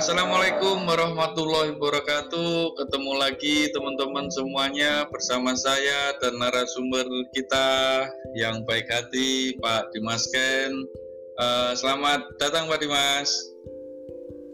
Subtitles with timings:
[0.00, 2.72] Assalamualaikum warahmatullahi wabarakatuh.
[2.72, 7.04] Ketemu lagi teman-teman semuanya bersama saya dan narasumber
[7.36, 7.68] kita
[8.32, 10.72] yang baik hati, Pak Dimas Ken.
[11.36, 13.28] Uh, selamat datang Pak Dimas.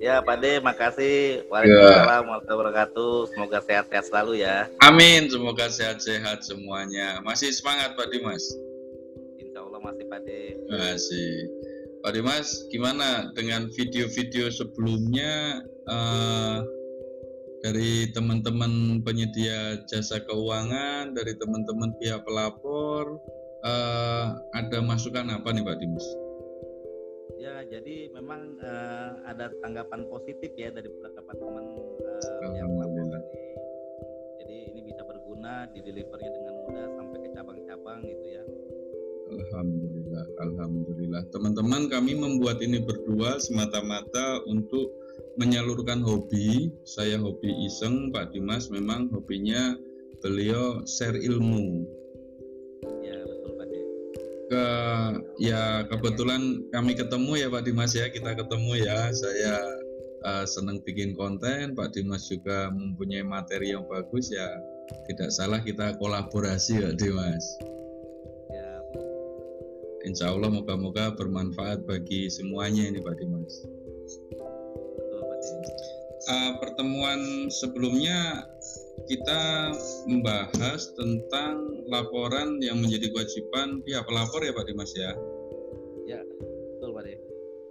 [0.02, 1.46] Ya Pak De, makasih.
[1.46, 3.14] Waalaikumsalam warahmatullahi wabarakatuh.
[3.30, 4.66] Semoga sehat-sehat selalu ya.
[4.82, 7.22] Amin, semoga sehat-sehat semuanya.
[7.22, 8.42] Masih semangat Pak Dimas?
[9.38, 10.58] Insya Allah masih Pak De.
[10.74, 11.55] Masih.
[12.06, 15.58] Pak Dimas, gimana dengan video-video sebelumnya
[15.90, 16.62] uh,
[17.66, 23.18] dari teman-teman penyedia jasa keuangan, dari teman-teman pihak pelapor,
[23.66, 26.06] uh, ada masukan apa nih Pak Dimas?
[27.42, 31.74] Ya, jadi memang uh, ada tanggapan positif ya dari beberapa teman
[32.06, 33.18] uh, yang pelapor
[34.46, 38.46] Jadi ini bisa berguna, di delivernya dengan mudah sampai ke cabang-cabang gitu ya.
[39.26, 41.05] Alhamdulillah, alhamdulillah.
[41.32, 44.92] Teman-teman, kami membuat ini berdua semata-mata untuk
[45.40, 46.72] menyalurkan hobi.
[46.84, 49.76] Saya hobi iseng, Pak Dimas memang hobinya
[50.20, 51.84] beliau share ilmu.
[53.04, 53.80] Ya, betul Pak De.
[54.46, 54.66] Ke
[55.40, 59.12] ya kebetulan kami ketemu ya Pak Dimas ya, kita ketemu ya.
[59.12, 59.56] Saya
[60.24, 64.48] uh, senang bikin konten, Pak Dimas juga mempunyai materi yang bagus ya.
[65.10, 67.75] Tidak salah kita kolaborasi Pak Dimas
[70.06, 73.66] insya Allah moga-moga bermanfaat bagi semuanya ini Pak Dimas.
[76.26, 78.46] Uh, pertemuan sebelumnya
[79.06, 79.70] kita
[80.10, 85.10] membahas tentang laporan yang menjadi kewajiban pihak pelapor ya Pak Dimas ya.
[86.06, 86.20] Ya,
[86.78, 87.26] betul Pak Dimas.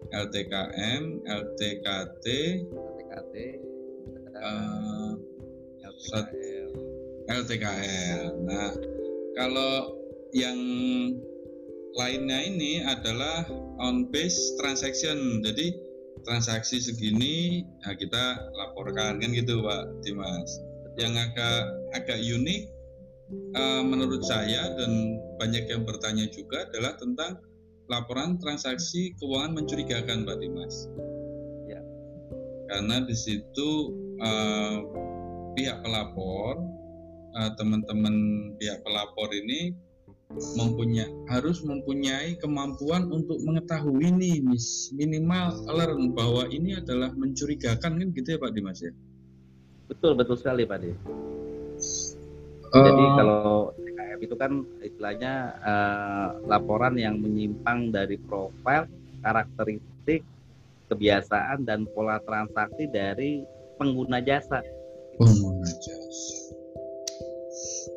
[0.06, 2.26] LTKM, LTKT,
[2.72, 3.36] LTKT,
[4.38, 5.12] uh,
[5.84, 6.70] LTKL.
[7.26, 8.24] LTKL.
[8.46, 8.70] Nah,
[9.34, 9.98] kalau
[10.32, 10.56] yang
[11.96, 13.48] lainnya ini adalah
[13.80, 15.40] on base transaction.
[15.42, 15.76] Jadi
[16.28, 20.52] transaksi segini nah kita laporkan kan gitu Pak Dimas.
[21.00, 21.60] Yang agak
[21.96, 22.62] agak unik
[23.56, 27.40] uh, menurut saya dan banyak yang bertanya juga adalah tentang
[27.88, 30.92] laporan transaksi keuangan mencurigakan Pak Dimas.
[31.72, 31.80] Ya.
[32.72, 34.84] Karena di situ uh,
[35.56, 36.60] pihak pelapor
[37.40, 38.16] uh, teman-teman
[38.60, 39.85] pihak pelapor ini
[40.56, 44.44] mempunyai harus mempunyai kemampuan untuk mengetahui nih
[44.96, 48.92] minimal alert bahwa ini adalah mencurigakan kan gitu ya Pak Dimas ya?
[49.88, 52.16] Betul betul sekali Pak Dimas
[52.76, 54.52] uh, jadi kalau TKM itu kan
[54.84, 55.34] istilahnya
[55.64, 58.88] uh, laporan yang menyimpang dari profil
[59.24, 60.22] karakteristik
[60.92, 63.42] kebiasaan dan pola transaksi dari
[63.82, 64.62] pengguna jasa.
[65.18, 65.65] Pengguna jasa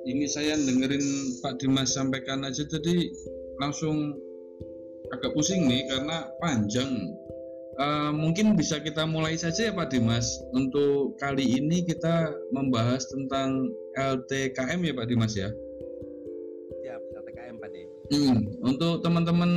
[0.09, 1.05] ini saya dengerin
[1.45, 3.13] Pak Dimas sampaikan aja tadi
[3.61, 4.17] langsung
[5.13, 7.13] agak pusing nih karena panjang.
[7.79, 10.27] Uh, mungkin bisa kita mulai saja ya Pak Dimas.
[10.57, 15.53] Untuk kali ini kita membahas tentang LTKM ya Pak Dimas ya.
[16.83, 18.01] Siap, LTKM Pak Dimas.
[18.09, 19.53] Hmm, untuk teman-teman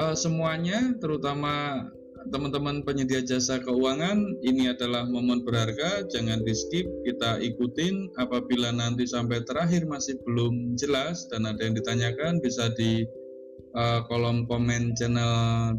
[0.00, 1.84] uh, semuanya, terutama
[2.28, 8.12] teman-teman penyedia jasa keuangan, ini adalah momen berharga, jangan di skip, kita ikutin.
[8.20, 13.08] Apabila nanti sampai terakhir masih belum jelas dan ada yang ditanyakan, bisa di
[13.72, 15.72] uh, kolom komen channel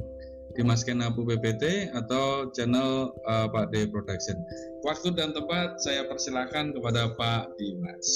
[0.58, 4.36] Dimas Kenapu PPT atau channel uh, Pak D Production.
[4.82, 8.08] Waktu dan tempat saya persilahkan kepada Pak Dimas.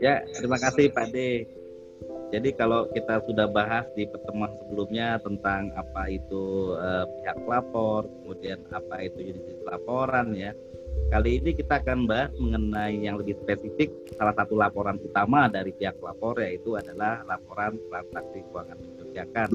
[0.00, 1.44] Ya, terima kasih Pak D.
[2.30, 8.58] Jadi kalau kita sudah bahas di pertemuan sebelumnya tentang apa itu eh, pihak pelapor, kemudian
[8.70, 10.54] apa itu jenis laporan ya.
[11.10, 15.98] Kali ini kita akan bahas mengenai yang lebih spesifik salah satu laporan utama dari pihak
[15.98, 19.50] pelapor yaitu adalah laporan transaksi keuangan mencurigakan.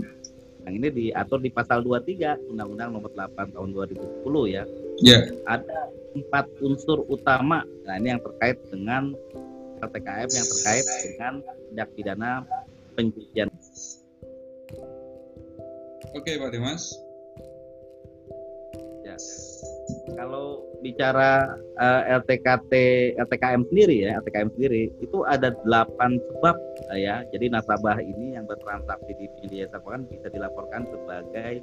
[0.68, 4.52] Yang ini diatur di pasal 23 Undang-Undang Nomor 8 Tahun 2010 ya.
[4.52, 4.64] Ya.
[5.00, 5.22] Yeah.
[5.48, 5.80] Ada
[6.16, 7.64] empat unsur utama.
[7.88, 9.16] Nah ini yang terkait dengan
[9.84, 11.34] LTKM yang terkait dengan
[11.72, 12.32] tindak pidana
[12.96, 13.50] pencucian.
[16.16, 16.96] Oke, Pak Dimas.
[19.04, 19.20] Ya.
[20.16, 22.74] Kalau bicara uh, eh, LTKT
[23.20, 26.56] LTKM sendiri ya, LTKM sendiri itu ada delapan sebab
[26.90, 27.22] uh, ya.
[27.36, 31.54] Jadi nasabah ini yang bertransaksi di penyedia jasa keuangan bisa dilaporkan sebagai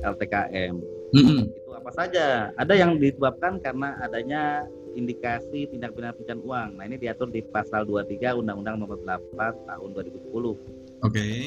[0.00, 0.74] LTKM.
[1.12, 1.40] Mm -hmm.
[1.52, 2.50] Itu apa saja?
[2.56, 6.70] Ada yang disebabkan karena adanya indikasi tindak pidana pencucian uang.
[6.78, 10.32] Nah, ini diatur di pasal 23 Undang-Undang Nomor 8 Tahun 2010.
[10.32, 10.56] Oke.
[11.02, 11.40] Okay.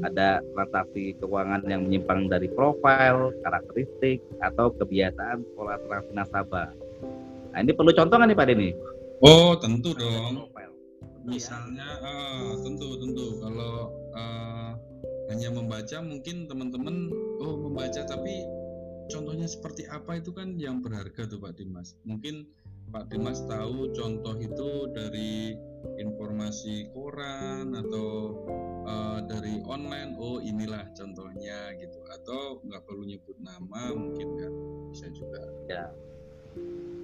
[0.00, 6.68] Ada transaksi keuangan yang menyimpang dari profil, karakteristik, atau kebiasaan pola transaksi nasabah.
[7.52, 8.70] Nah, ini perlu contoh nih Pak Denny?
[9.20, 10.48] Oh, tentu dong.
[11.24, 12.04] Misalnya, ya?
[12.04, 14.76] uh, tentu tentu kalau uh,
[15.32, 17.08] hanya membaca mungkin teman-teman
[17.40, 18.44] oh membaca tapi
[19.08, 21.96] contohnya seperti apa itu kan yang berharga tuh Pak Dimas.
[22.04, 22.48] Mungkin
[22.92, 25.58] Pak Dimas tahu contoh itu dari
[25.98, 28.38] informasi koran atau
[28.86, 30.16] uh, dari online.
[30.16, 31.98] Oh inilah contohnya gitu.
[32.12, 34.52] Atau nggak perlu nyebut nama mungkin kan
[34.94, 35.42] bisa juga.
[35.66, 35.90] Ya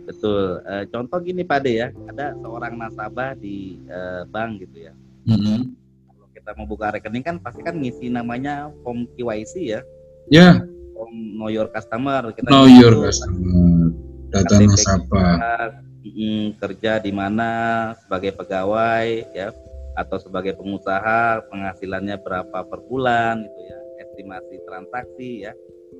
[0.06, 0.62] betul.
[0.64, 4.94] Uh, contoh gini Pak De ya, ada seorang nasabah di uh, bank gitu ya.
[5.26, 5.60] Mm -hmm.
[6.06, 9.80] Kalau kita mau buka rekening kan pasti kan ngisi namanya form KYC ya.
[10.30, 10.38] Ya.
[10.54, 10.69] Yeah.
[11.08, 12.34] Know your customer.
[12.36, 13.94] Kita know your customer.
[14.30, 15.80] Data nasabah.
[16.04, 17.50] mm, kerja di mana
[18.04, 19.52] sebagai pegawai ya
[19.98, 25.52] atau sebagai pengusaha penghasilannya berapa per bulan gitu ya estimasi transaksi ya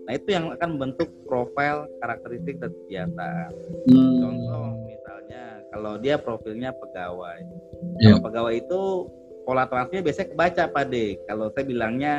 [0.06, 3.50] Nah itu yang akan membentuk profil karakteristik dan kebiasaan.
[3.90, 4.18] Hmm.
[4.18, 7.38] Contoh misalnya kalau dia profilnya pegawai,
[8.02, 8.18] yeah.
[8.18, 8.82] kalau pegawai itu
[9.46, 11.06] pola transfernya biasanya kebaca Pak De.
[11.30, 12.14] Kalau saya bilangnya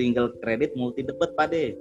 [0.00, 1.76] single kredit multi debit Pak De.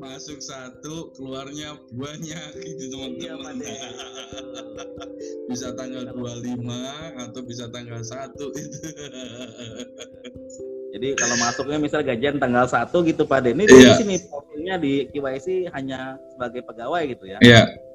[0.00, 3.60] masuk satu keluarnya banyak gitu teman-teman.
[3.60, 3.92] Iya,
[5.52, 6.64] bisa tanggal 25
[7.20, 8.80] atau bisa tanggal satu itu
[10.96, 13.92] jadi kalau masuknya misal gajian tanggal satu gitu Pak Denny iya.
[13.92, 17.36] di sini profilnya di KYC hanya sebagai pegawai gitu ya?
[17.44, 17.85] Iya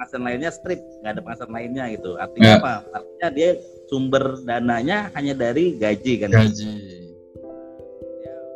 [0.00, 0.80] penghasilan lainnya strip.
[1.04, 2.10] Nggak ada penghasilan lainnya gitu.
[2.16, 2.56] Artinya iya.
[2.56, 2.72] apa?
[2.96, 3.50] Artinya dia
[3.92, 6.32] sumber dananya hanya dari gaji kan?
[6.32, 6.72] Gaji.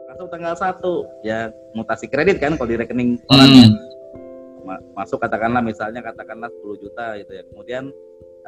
[0.09, 2.57] Masuk tanggal satu ya mutasi kredit kan?
[2.57, 3.69] Kalau di rekening orang ya.
[3.69, 4.81] hmm.
[4.97, 7.43] masuk katakanlah misalnya katakanlah 10 juta gitu ya.
[7.53, 7.85] Kemudian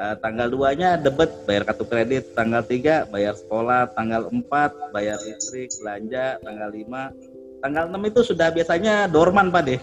[0.00, 2.32] uh, tanggal 2 nya debit bayar kartu kredit.
[2.32, 3.92] Tanggal 3 bayar sekolah.
[3.92, 6.40] Tanggal 4 bayar listrik belanja.
[6.40, 9.80] Tanggal 5 tanggal 6 itu sudah biasanya dorman Pak deh.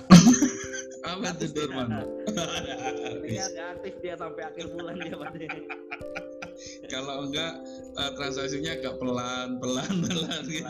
[1.03, 1.89] Apa itu dorman
[3.23, 5.49] Dia nggak aktif dia sampai akhir bulan dia deh
[6.93, 7.53] kalau enggak
[7.97, 10.69] uh, transaksinya agak pelan pelan pelan gitu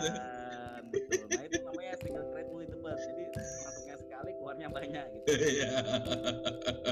[0.93, 1.25] gitu.
[1.25, 3.00] Nah itu namanya single trade multi tebas.
[3.01, 5.25] Jadi masuknya sekali keluarnya banyak gitu.
[5.53, 5.72] Iya.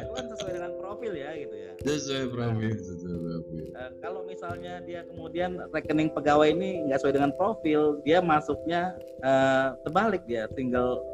[0.02, 1.72] itu kan sesuai dengan profil ya gitu ya.
[1.82, 3.64] Sesuai profil, nah, sesuai profil.
[3.78, 9.78] Uh, kalau misalnya dia kemudian rekening pegawai ini nggak sesuai dengan profil, dia masuknya uh,
[9.86, 11.06] terbalik dia single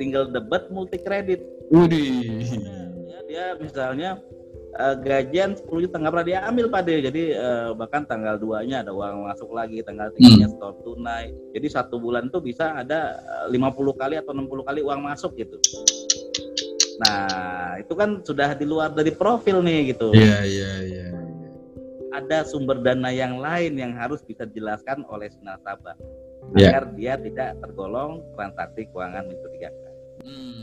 [0.00, 1.44] single debit multi kredit.
[1.70, 2.48] Udih.
[3.30, 4.10] Ya, dia misalnya
[4.74, 6.94] uh, gajian 10 juta nggak pernah dia ambil Pak De.
[6.98, 10.56] Jadi uh, bahkan tanggal 2-nya ada uang masuk lagi, tanggal 3-nya hmm.
[10.58, 11.30] store tunai.
[11.54, 15.62] Jadi satu bulan tuh bisa ada 50 eh, kali atau 60 kali uang masuk gitu.
[17.00, 20.10] Nah, itu kan sudah di luar dari profil nih gitu.
[20.10, 21.06] Iya, iya, iya.
[22.10, 25.94] Ada sumber dana yang lain yang harus bisa dijelaskan oleh nasabah
[26.58, 26.74] yeah.
[26.74, 29.92] agar dia tidak tergolong transaksi keuangan mencurigakan.
[30.26, 30.60] Hmm.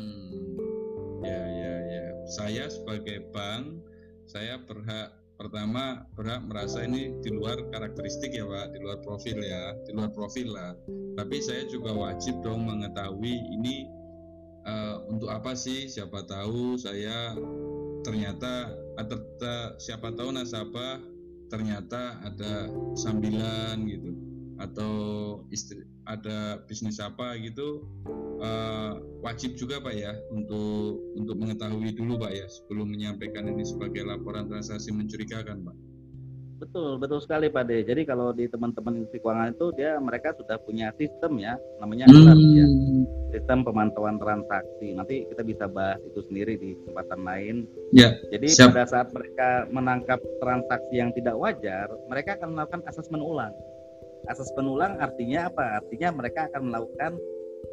[1.23, 1.56] Ya, ya, ya.
[2.27, 3.87] Saya sebagai bank
[4.27, 8.75] saya berhak pertama berhak merasa ini di luar karakteristik ya pak.
[8.75, 10.75] Di luar profil ya di luar profil lah.
[11.15, 13.87] Tapi saya juga wajib dong mengetahui ini
[14.67, 15.87] uh, untuk apa sih?
[15.87, 17.39] Siapa tahu saya
[18.03, 19.17] ternyata atau
[19.79, 20.99] siapa tahu nasabah
[21.47, 22.67] ternyata ada
[22.99, 24.11] sambilan gitu.
[24.59, 24.93] Atau
[25.53, 27.83] istri ada bisnis apa gitu
[28.39, 34.07] uh, wajib juga pak ya untuk untuk mengetahui dulu pak ya sebelum menyampaikan ini sebagai
[34.07, 35.75] laporan transaksi mencurigakan pak.
[36.57, 37.85] Betul betul sekali pak De.
[37.85, 42.57] Jadi kalau di teman-teman industri keuangan itu dia mereka sudah punya sistem ya namanya hmm.
[42.57, 42.65] ya
[43.37, 44.97] sistem pemantauan transaksi.
[44.97, 47.55] Nanti kita bisa bahas itu sendiri di kesempatan lain.
[47.93, 48.17] Ya.
[48.33, 48.73] Jadi siap.
[48.73, 53.53] pada saat mereka menangkap transaksi yang tidak wajar, mereka akan melakukan asesmen ulang
[54.27, 55.83] asas penulang artinya apa?
[55.83, 57.11] Artinya mereka akan melakukan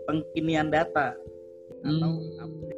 [0.06, 1.14] pengkinian data
[1.84, 2.72] atau hmm.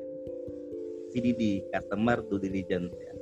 [1.14, 3.12] CDD, customer due diligence ya.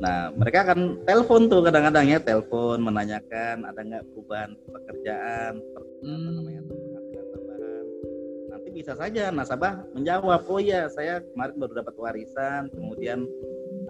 [0.00, 5.60] Nah, mereka akan telepon tuh kadang-kadang ya, telepon menanyakan ada nggak perubahan pekerjaan,
[6.00, 6.30] hmm.
[6.40, 7.84] namanya penghasilan tambahan.
[8.48, 13.28] Nanti bisa saja nasabah menjawab, oh ya saya kemarin baru dapat warisan, kemudian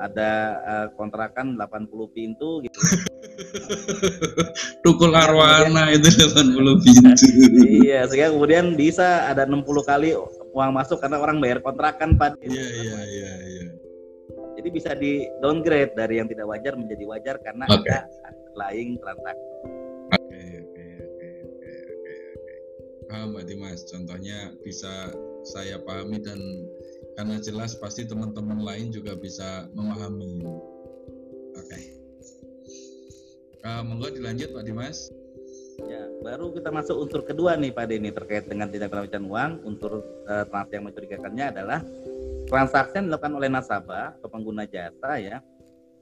[0.03, 2.79] ada uh, kontrakan 80 pintu gitu.
[4.85, 7.27] Tukul arwana itu 80 pintu.
[7.85, 10.15] iya, sehingga kemudian bisa ada 60 kali
[10.51, 12.39] uang masuk karena orang bayar kontrakan Pak.
[12.43, 13.67] Iya, iya, iya, iya.
[14.61, 17.97] Jadi bisa di downgrade dari yang tidak wajar menjadi wajar karena okay.
[17.97, 19.47] ada underlying transaksi.
[20.11, 22.55] Oke, oke, oke, oke, oke, oke.
[23.09, 25.15] Paham Mbak Dimas, contohnya bisa
[25.49, 26.41] saya pahami dan
[27.17, 30.45] karena jelas pasti teman-teman lain juga bisa memahami.
[33.61, 35.13] Uh, monggo dilanjut Pak Dimas.
[35.89, 39.65] Ya, baru kita masuk unsur kedua nih Pak Denny terkait dengan tindak pencucian uang.
[39.65, 41.81] Unsur uh, transaksi yang mencurigakannya adalah
[42.49, 45.41] transaksi yang dilakukan oleh nasabah atau pengguna jasa ya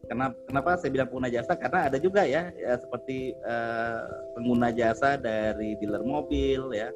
[0.08, 1.52] Kenapa, kenapa saya bilang pengguna jasa?
[1.58, 6.88] Karena ada juga ya, ya seperti uh, pengguna jasa dari dealer mobil ya,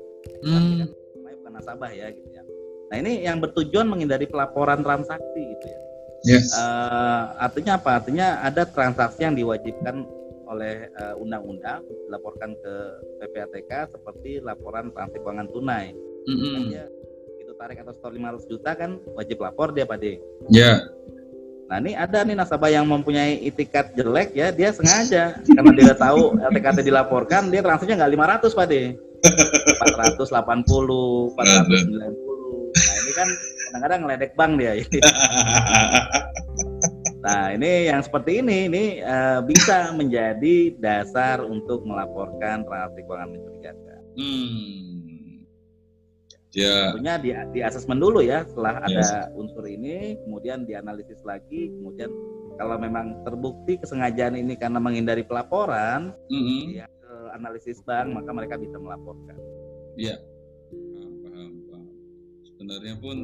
[0.47, 0.89] hmm.
[1.21, 2.43] bukan nasabah ya gitu ya.
[2.89, 5.79] Nah ini yang bertujuan menghindari pelaporan transaksi gitu ya.
[6.23, 6.55] Yes.
[6.57, 8.01] Uh, artinya apa?
[8.01, 10.09] Artinya ada transaksi yang diwajibkan
[10.53, 12.75] oleh uh, undang-undang dilaporkan ke
[13.25, 15.97] PPATK seperti laporan transaksi keuangan tunai.
[16.23, 16.57] Mm -hmm.
[16.71, 16.87] dia
[17.43, 20.13] itu tarik atau store 500 juta kan wajib lapor dia Pak De.
[20.13, 20.19] Ya.
[20.53, 20.79] Yeah
[21.73, 26.37] Nah ini ada nih nasabah yang mempunyai itikat jelek ya, dia sengaja karena dia tahu
[26.37, 28.83] LTKT dilaporkan, dia transaksinya nggak 500 Pak De.
[29.97, 31.33] 480, 490.
[32.77, 33.29] Nah ini kan
[33.73, 34.73] kadang-kadang ngeledek bank dia.
[37.23, 44.01] Nah ini yang seperti ini, ini uh, bisa menjadi dasar untuk melaporkan transaksi keuangan mencurigakan.
[44.19, 45.47] Hmm.
[46.53, 46.93] Ya.
[46.93, 49.09] Tentunya di, di asesmen dulu ya setelah yes.
[49.09, 52.13] ada unsur ini, kemudian dianalisis lagi, kemudian
[52.61, 56.77] kalau memang terbukti kesengajaan ini karena menghindari pelaporan, mm-hmm.
[56.77, 56.87] ya,
[57.33, 59.37] analisis bank maka mereka bisa melaporkan.
[59.97, 60.21] Iya,
[61.33, 61.85] paham, paham,
[62.45, 63.17] Sebenarnya pun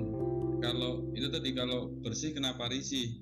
[0.65, 3.13] kalau itu tadi kalau bersih kenapa risih?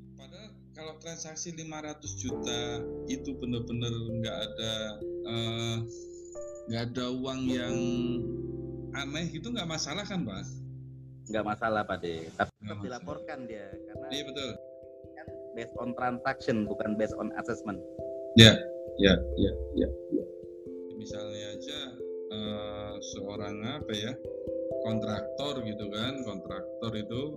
[0.76, 4.74] Kalau transaksi 500 juta itu benar-benar nggak ada
[5.24, 5.76] eh,
[6.68, 7.76] nggak uh, ada uang yang
[8.92, 10.44] aneh gitu nggak masalah kan pak?
[11.32, 14.50] Nggak masalah pak De, tapi tetap dilaporkan dia karena iya betul.
[15.16, 17.80] Kan based on transaction bukan based on assessment.
[18.36, 18.52] Ya,
[19.00, 19.88] ya, ya, ya.
[20.12, 20.24] ya.
[20.92, 21.78] Misalnya aja
[22.36, 24.12] uh, seorang apa ya
[24.84, 27.32] kontraktor gitu kan, kontraktor itu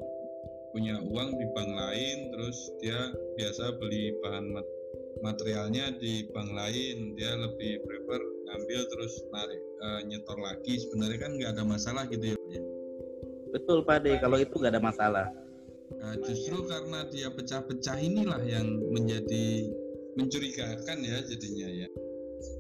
[0.71, 2.99] punya uang di bank lain, terus dia
[3.37, 4.45] biasa beli bahan
[5.19, 10.73] materialnya di bank lain, dia lebih prefer ngambil terus narik uh, nyetor lagi.
[10.81, 12.61] Sebenarnya kan nggak ada masalah gitu ya Pak ya?
[13.49, 15.27] Betul Pak De kalau itu nggak ada masalah.
[15.89, 19.73] Nah, justru karena dia pecah-pecah inilah yang menjadi
[20.15, 21.87] mencurigakan ya jadinya ya.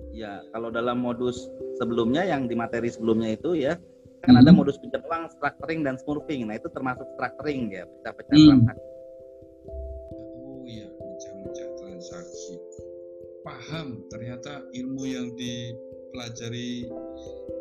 [0.09, 1.37] Ya kalau dalam modus
[1.77, 3.77] sebelumnya yang di materi sebelumnya itu ya
[4.25, 4.41] kan hmm.
[4.43, 6.47] ada modus pinjam uang structuring dan smurfing.
[6.47, 8.47] Nah itu termasuk structuring ya pecah-pecah hmm.
[8.49, 8.87] transaksi
[10.49, 12.55] oh iya pecah-pecah transaksi.
[13.43, 16.85] Paham ternyata ilmu yang dipelajari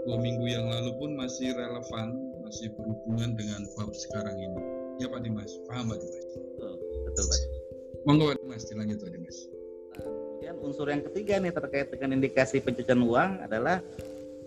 [0.04, 4.60] dua minggu yang lalu pun masih relevan masih berhubungan dengan bab sekarang ini.
[4.98, 5.52] Ya Pak Dimas?
[5.70, 6.24] Paham Pak Dimas?
[6.34, 6.74] Betul,
[7.06, 7.40] betul Pak
[8.08, 9.38] monggo Pak Dimas dilanjut Pak Dimas.
[9.44, 13.84] Nah, kemudian unsur yang ketiga nih terkait dengan indikasi pencucian uang adalah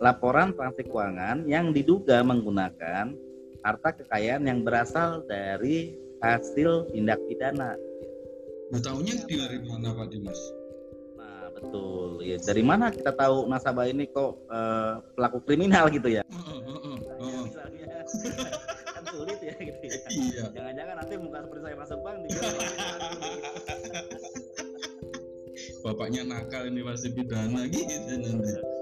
[0.02, 3.14] laporan transaksi keuangan yang diduga menggunakan
[3.62, 5.94] harta kekayaan yang berasal dari
[6.26, 7.78] hasil tindak pidana.
[8.74, 10.42] Nah, tahunya dari mana Pak Dimas?
[11.62, 12.26] Betul.
[12.26, 16.26] Ya, dari mana kita tahu nasabah ini kok uh, pelaku kriminal gitu ya?
[16.26, 17.86] Nah, misalnya
[18.98, 20.00] kan sulit ya gitu ya.
[20.10, 20.44] Iya.
[20.58, 22.18] Jangan-jangan nanti muka seperti saya masuk bank.
[25.86, 28.81] Bapaknya nakal ini masih pidana gitu nanti.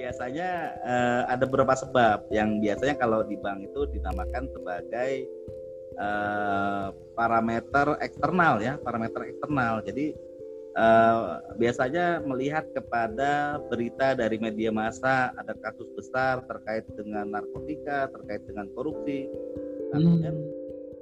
[0.00, 5.28] Biasanya uh, ada beberapa sebab yang biasanya kalau di bank itu dinamakan sebagai
[6.00, 9.84] uh, parameter eksternal ya, parameter eksternal.
[9.84, 10.16] Jadi
[10.80, 18.40] uh, biasanya melihat kepada berita dari media massa ada kasus besar terkait dengan narkotika, terkait
[18.48, 19.28] dengan korupsi.
[19.92, 20.04] Nah, hmm.
[20.08, 20.36] Kemudian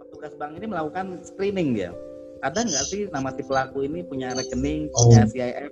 [0.02, 1.94] petugas bank ini melakukan screening ya.
[2.42, 5.10] Ada nggak sih nama si pelaku ini punya rekening, oh.
[5.10, 5.70] punya CIF?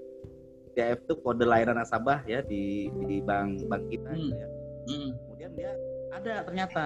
[0.76, 4.20] CIF itu kode layanan nasabah ya di di bank bank kita hmm.
[4.20, 4.48] gitu ya.
[4.86, 5.10] Hmm.
[5.24, 5.72] Kemudian dia
[6.12, 6.82] ada ternyata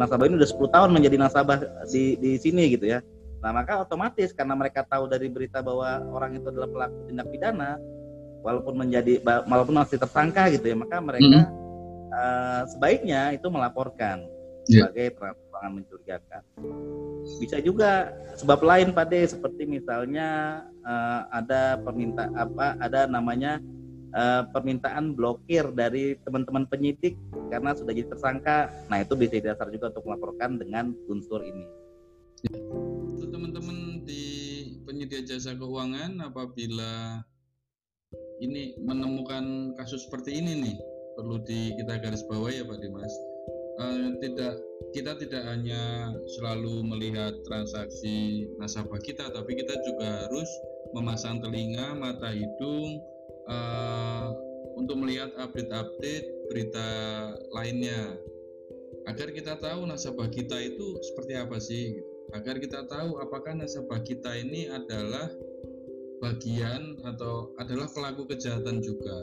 [0.00, 1.56] nasabah ini udah 10 tahun menjadi nasabah
[1.88, 3.04] di di sini gitu ya
[3.46, 7.78] Nah, maka otomatis karena mereka tahu dari berita bahwa orang itu adalah pelaku tindak pidana,
[8.40, 11.46] walaupun menjadi walaupun masih tersangka gitu ya, maka mereka mm -hmm.
[12.10, 14.26] uh, sebaiknya itu melaporkan
[14.66, 14.88] yeah.
[14.88, 15.14] sebagai
[15.56, 16.42] perangan mencurigakan.
[17.40, 23.56] Bisa juga sebab lain Pak De seperti misalnya uh, ada perminta apa ada namanya
[24.12, 27.16] uh, permintaan blokir dari teman-teman penyidik
[27.48, 28.68] karena sudah jadi tersangka.
[28.92, 31.64] Nah, itu bisa dasar juga untuk melaporkan dengan unsur ini.
[33.16, 34.24] Untuk teman-teman di
[34.84, 37.24] penyedia jasa keuangan apabila
[38.44, 40.76] ini menemukan kasus seperti ini nih
[41.16, 43.35] perlu di kita garis bawah ya Pak Dimas.
[43.76, 44.56] Uh, tidak
[44.96, 50.48] kita tidak hanya selalu melihat transaksi nasabah kita tapi kita juga harus
[50.96, 53.04] memasang telinga mata hidung
[53.52, 54.32] uh,
[54.80, 56.88] untuk melihat update-update berita
[57.52, 58.16] lainnya
[59.12, 64.02] agar kita tahu nasabah kita itu seperti apa sih gitu agar kita tahu apakah nasabah
[64.02, 65.30] kita ini adalah
[66.18, 69.14] bagian atau adalah pelaku kejahatan juga.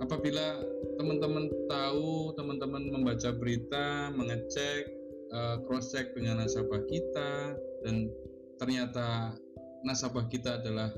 [0.00, 0.64] Apabila
[0.96, 4.88] teman-teman tahu, teman-teman membaca berita, mengecek,
[5.32, 7.54] uh, cross check dengan nasabah kita
[7.84, 8.10] dan
[8.60, 9.36] ternyata
[9.84, 10.92] nasabah kita adalah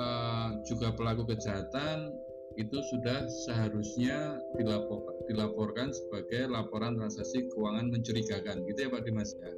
[0.00, 2.12] uh, juga pelaku kejahatan
[2.54, 8.62] itu sudah seharusnya dilapor, dilaporkan sebagai laporan transaksi keuangan mencurigakan.
[8.70, 9.34] Gitu ya Pak Dimas?
[9.42, 9.50] Ya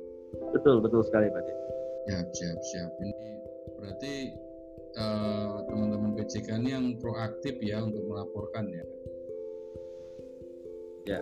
[0.57, 1.71] betul betul sekali Pak Dimas.
[2.07, 2.91] Siap siap siap.
[3.03, 3.31] Ini
[3.77, 4.15] berarti
[4.97, 8.85] uh, teman-teman PJK ini yang proaktif ya untuk melaporkan ya?
[11.07, 11.21] Ya.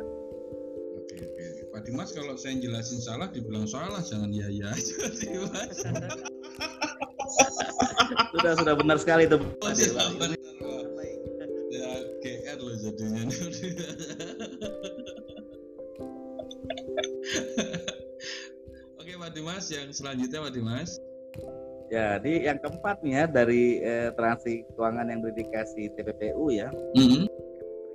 [1.05, 4.73] Oke oke Pak Dimas kalau saya jelasin salah dibilang salah jangan ya ya
[5.21, 5.77] Dimas.
[8.35, 10.31] Sudah sudah benar sekali itu oh, sudah benar
[11.75, 11.91] ya
[12.23, 13.23] GR loh jadinya.
[18.97, 20.97] Oke Pak Dimas yang selanjutnya Pak Dimas
[21.95, 27.25] jadi yang keempat nih ya dari eh, transaksi keuangan yang berdikasi TPPU ya mm -hmm.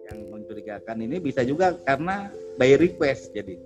[0.09, 3.59] yang mencurigakan ini bisa juga karena by request jadi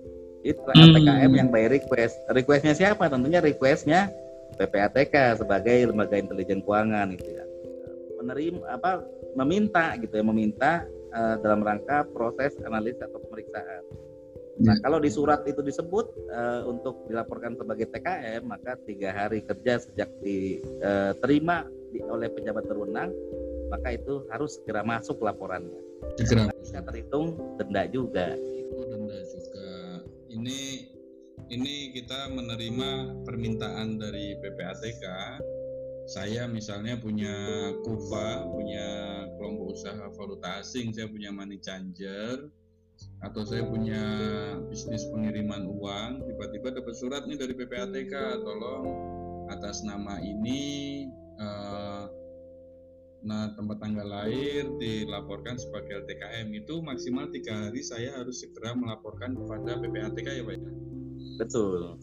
[0.44, 0.92] itu mm.
[0.98, 4.10] TKM yang by request requestnya siapa tentunya requestnya
[4.58, 7.44] PPATK sebagai lembaga intelijen keuangan itu ya
[8.24, 9.04] menerima apa
[9.36, 10.72] meminta gitu ya meminta
[11.12, 13.82] uh, dalam rangka proses analis atau pemeriksaan.
[14.62, 19.82] Nah kalau di surat itu disebut uh, untuk dilaporkan sebagai TKM maka tiga hari kerja
[19.82, 23.10] sejak diterima di, oleh pejabat berwenang
[23.72, 25.82] maka itu harus segera masuk laporannya.
[26.14, 26.54] Segera.
[26.62, 28.38] Bisa terhitung denda juga.
[28.38, 29.70] Itu denda juga.
[30.30, 30.60] Ini
[31.50, 35.04] ini kita menerima permintaan dari PPATK
[36.04, 37.32] saya misalnya punya
[37.80, 38.88] Kuva, punya
[39.40, 42.44] kelompok usaha valuta asing, saya punya money changer,
[43.24, 44.04] atau saya punya
[44.68, 48.84] bisnis pengiriman uang, tiba-tiba dapat surat nih dari PPATK, tolong
[49.48, 51.04] atas nama ini,
[51.40, 52.04] eh,
[53.24, 59.32] nah tempat tanggal lahir dilaporkan sebagai LTKM itu maksimal tiga hari saya harus segera melaporkan
[59.32, 60.72] kepada PPATK ya Pak ya?
[61.40, 61.96] Betul.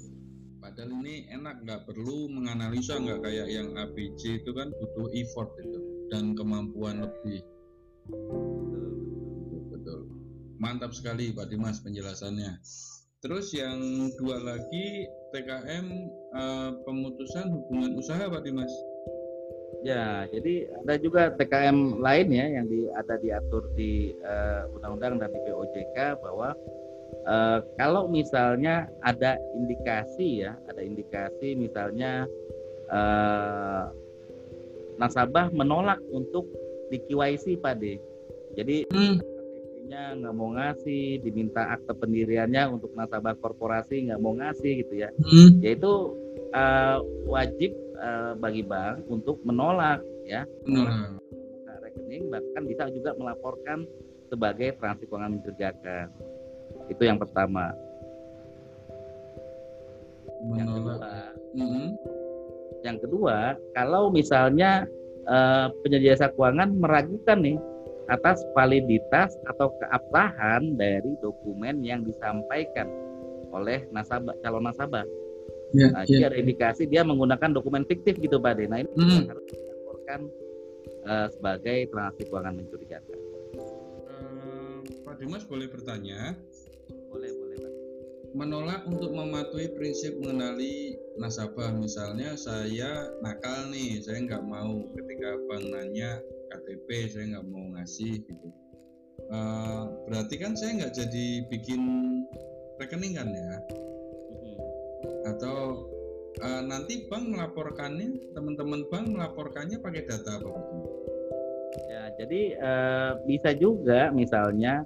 [0.61, 5.79] Padahal ini enak, nggak perlu menganalisa, nggak kayak yang ABC itu kan butuh effort itu
[6.13, 7.41] dan kemampuan lebih.
[10.61, 12.61] Mantap sekali Pak Dimas penjelasannya.
[13.25, 13.81] Terus yang
[14.21, 15.85] dua lagi TKM
[16.37, 18.69] eh, pemutusan hubungan usaha Pak Dimas.
[19.81, 25.33] Ya, jadi ada juga TKM lain ya yang di, ada diatur di uh, undang-undang dan
[25.33, 26.53] di POJK bahwa
[27.25, 32.29] uh, kalau misalnya ada indikasi ya, ada indikasi misalnya
[32.93, 33.89] uh,
[35.01, 36.45] nasabah menolak untuk
[36.93, 37.97] di KYC Pak De.
[38.53, 39.30] Jadi hmm.
[39.91, 45.11] Nya nggak mau ngasih, diminta akte pendiriannya untuk nasabah korporasi nggak mau ngasih gitu ya.
[45.19, 45.59] Hmm.
[45.59, 46.15] Yaitu
[46.55, 51.19] uh, wajib uh, bagi bank untuk menolak ya, menolak
[51.83, 53.83] rekening bahkan bisa juga melaporkan
[54.31, 56.07] sebagai transaksi keuangan mencurigakan.
[56.87, 57.75] Itu yang pertama.
[60.47, 60.55] Menolak.
[60.55, 60.95] Yang kedua,
[61.51, 61.87] mm -hmm.
[62.87, 63.37] yang kedua,
[63.75, 64.87] kalau misalnya
[65.27, 67.57] uh, penyedia jasa keuangan meragukan nih
[68.11, 72.91] atas validitas atau keabsahan dari dokumen yang disampaikan
[73.55, 75.07] oleh nasabah calon nasabah.
[75.71, 76.27] Ya, nah, ya.
[76.27, 78.67] ada indikasi dia menggunakan dokumen fiktif gitu Pak De.
[78.67, 79.31] Nah ini hmm.
[79.31, 80.19] harus dilaporkan
[81.07, 83.19] uh, sebagai transaksi keuangan mencurigakan.
[84.11, 86.35] Uh, Pak Dimas boleh bertanya,
[88.31, 91.75] menolak untuk mematuhi prinsip mengenali nasabah.
[91.75, 94.87] Misalnya saya nakal nih saya nggak mau.
[94.95, 96.19] Ketika bank nanya
[96.51, 98.47] KTP saya nggak mau ngasih gitu.
[99.31, 101.81] Uh, berarti kan saya nggak jadi bikin
[102.81, 103.61] rekening kan ya
[105.29, 105.87] atau
[106.41, 110.51] uh, nanti bank melaporkannya teman-teman bank melaporkannya pakai data apa?
[111.87, 114.83] Ya jadi uh, bisa juga misalnya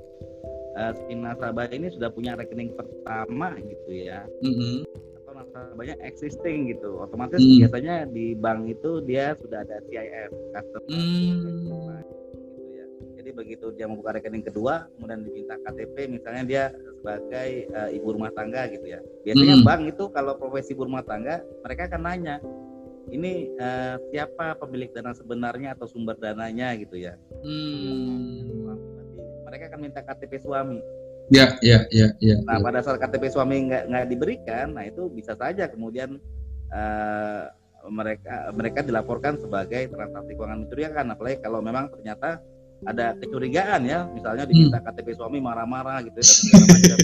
[0.75, 4.83] uh, nasabah ini sudah punya rekening pertama gitu ya mm-hmm.
[5.23, 7.65] atau nasabahnya existing gitu otomatis mm.
[7.65, 11.35] biasanya di bank itu dia sudah ada CIF customer mm.
[11.47, 11.75] gitu
[12.75, 12.85] ya
[13.15, 16.63] jadi begitu dia membuka rekening kedua kemudian diminta KTP misalnya dia
[17.01, 19.65] sebagai uh, ibu rumah tangga gitu ya biasanya mm.
[19.65, 22.37] bank itu kalau profesi ibu rumah tangga mereka akan nanya
[23.05, 27.13] ini uh, siapa pemilik dana sebenarnya atau sumber dananya gitu ya.
[27.45, 28.64] Hmm
[29.55, 30.83] mereka akan minta KTP suami.
[31.31, 32.35] Ya, ya, ya, ya.
[32.43, 32.63] Nah, ya.
[32.67, 36.19] pada saat KTP suami nggak nggak diberikan, nah itu bisa saja kemudian
[36.75, 37.47] uh,
[37.87, 42.43] mereka mereka dilaporkan sebagai transaksi keuangan mencurigakan, apalagi kalau memang ternyata
[42.83, 44.91] ada kecurigaan ya, misalnya diminta hmm.
[44.91, 46.97] KTP suami marah-marah gitu ya, dan macam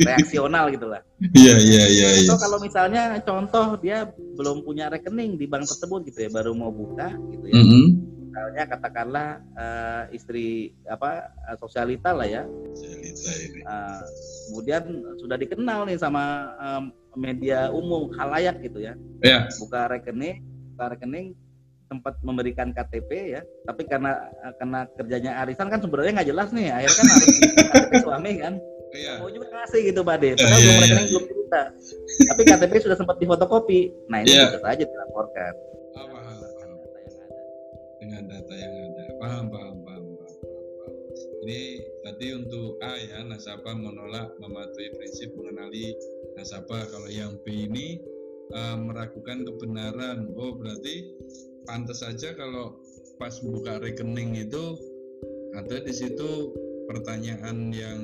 [0.00, 1.00] reaksional gitulah.
[1.36, 2.08] Iya, iya, iya.
[2.24, 2.40] Atau ya.
[2.40, 7.12] kalau misalnya contoh dia belum punya rekening di bank tersebut gitu ya, baru mau buka
[7.36, 7.60] gitu ya.
[7.60, 12.44] Mm -hmm misalnya katakanlah uh, istri apa uh, sosialita lah ya.
[12.76, 13.64] Sosialita ini.
[13.64, 14.04] Uh,
[14.52, 14.82] kemudian
[15.16, 18.92] sudah dikenal nih sama um, media umum halayak gitu ya.
[19.24, 19.48] Ya.
[19.56, 20.44] Buka rekening,
[20.76, 21.32] buka rekening
[21.88, 24.20] sempat memberikan KTP ya, tapi karena
[24.60, 28.54] karena kerjanya arisan kan sebenarnya nggak jelas nih, akhirnya kan harus KTP suami kan.
[28.92, 29.12] Iya.
[29.24, 30.82] Mau juga ngasih gitu Pak De, padahal belum Iya, iya.
[30.84, 31.62] rekening belum cerita.
[32.28, 33.80] Tapi KTP sudah sempat difotokopi.
[34.12, 34.44] Nah ini Iya.
[34.52, 35.52] bisa saja dilaporkan.
[38.16, 39.04] Dengan data yang ada.
[39.20, 40.36] Paham, paham, paham, paham.
[41.44, 41.60] Ini
[42.00, 45.92] tadi untuk A ya, nasabah menolak mematuhi prinsip mengenali
[46.40, 46.88] nasabah.
[46.88, 48.00] Kalau yang B ini
[48.56, 50.32] eh, meragukan kebenaran.
[50.32, 51.12] Oh, berarti
[51.68, 52.80] pantas saja kalau
[53.20, 54.80] pas buka rekening itu
[55.52, 56.56] ada di situ
[56.88, 58.00] pertanyaan yang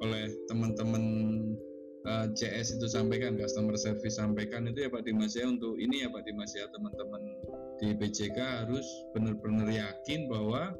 [0.00, 1.04] oleh teman-teman
[2.08, 6.08] eh, CS itu sampaikan, customer service sampaikan itu ya Pak Dimas ya untuk ini ya
[6.08, 7.28] Pak Dimas ya teman-teman
[7.80, 8.84] di BJK harus
[9.16, 10.76] benar-benar yakin bahwa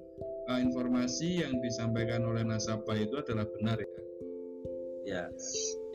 [0.52, 4.00] uh, informasi yang disampaikan oleh nasabah itu adalah benar ya.
[5.00, 5.24] Ya.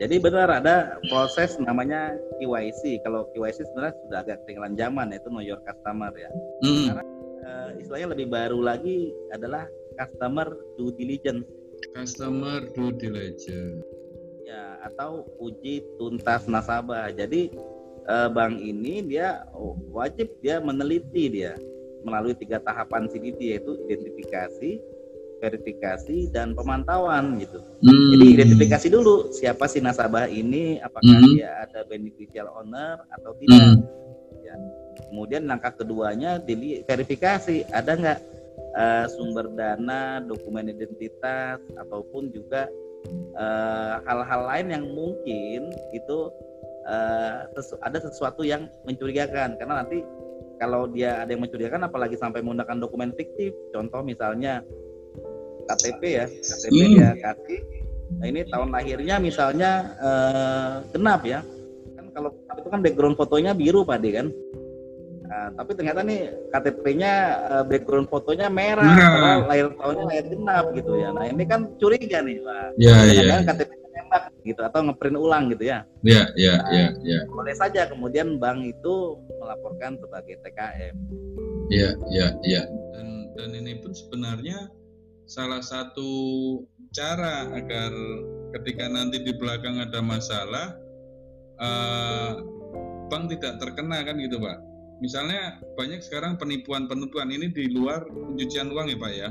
[0.02, 3.06] Jadi benar ada proses namanya KYC.
[3.06, 6.30] Kalau KYC sebenarnya sudah agak ketinggalan zaman yaitu know your customer ya.
[6.66, 7.00] Hmm.
[7.46, 11.46] Eh, istilahnya lebih baru lagi adalah customer due diligence
[11.92, 13.84] Customer due diligence.
[14.46, 17.10] ya atau uji tuntas nasabah.
[17.10, 17.50] Jadi
[18.06, 19.44] eh, bank ini dia
[19.90, 21.54] wajib dia meneliti dia
[22.06, 24.78] melalui tiga tahapan CDD yaitu identifikasi,
[25.42, 27.58] verifikasi dan pemantauan gitu.
[27.82, 28.08] Hmm.
[28.14, 31.34] Jadi identifikasi dulu siapa sih nasabah ini, apakah Mhm.
[31.34, 33.58] dia ada beneficial owner atau tidak.
[33.58, 33.76] Hmm.
[34.46, 34.54] Ya.
[35.10, 38.20] Kemudian langkah keduanya dili verifikasi ada nggak
[38.76, 42.68] eh, sumber dana, dokumen identitas ataupun juga
[43.38, 46.18] eh, hal-hal lain yang mungkin itu
[46.86, 50.00] eh, sesu- ada sesuatu yang mencurigakan karena nanti
[50.56, 54.64] kalau dia ada yang mencurigakan apalagi sampai menggunakan dokumen fiktif contoh misalnya
[55.66, 56.92] KTP ya KTP Hmm.
[56.94, 57.60] dia kasih
[58.06, 61.42] nah ini tahun lahirnya misalnya eh, genap ya
[61.98, 64.28] kan kalau itu kan background fotonya biru Pak De kan
[65.26, 67.12] Nah, tapi ternyata nih KTP-nya
[67.50, 71.10] eh, background fotonya merah, padahal lahir tahunnya lahir genap gitu ya.
[71.10, 72.66] Nah ini kan curiga nih Pak.
[72.78, 73.42] Ya, ya, Jangan-jangan
[74.16, 75.84] Nembak gitu atau ngeprint ulang gitu ya.
[76.00, 80.96] ya, ya, ya, ya, Boleh saja kemudian bank itu melaporkan sebagai TKM.
[81.68, 82.62] ya, ya, ya.
[82.96, 84.70] Dan dan ini pun sebenarnya
[85.26, 86.08] salah satu
[86.94, 87.92] cara agar
[88.56, 90.78] ketika nanti di belakang ada masalah
[91.60, 92.32] eh,
[93.10, 94.62] bank tidak terkena kan gitu pak
[95.02, 99.28] misalnya banyak sekarang penipuan-penipuan ini di luar pencucian uang ya pak ya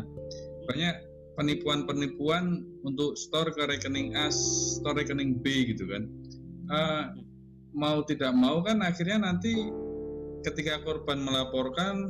[0.67, 0.95] banyak
[1.35, 6.07] penipuan-penipuan untuk store ke rekening A, store rekening B gitu kan
[6.65, 7.05] Eh,
[7.77, 9.53] mau tidak mau kan akhirnya nanti
[10.41, 12.09] ketika korban melaporkan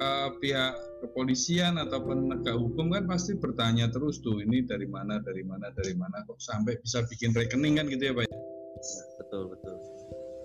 [0.00, 5.44] eh, pihak kepolisian atau penegak hukum kan pasti bertanya terus tuh ini dari mana dari
[5.44, 8.24] mana dari mana kok sampai bisa bikin rekening kan gitu ya pak
[9.20, 9.76] Betul betul.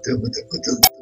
[0.01, 1.01] Betul, betul, betul, betul.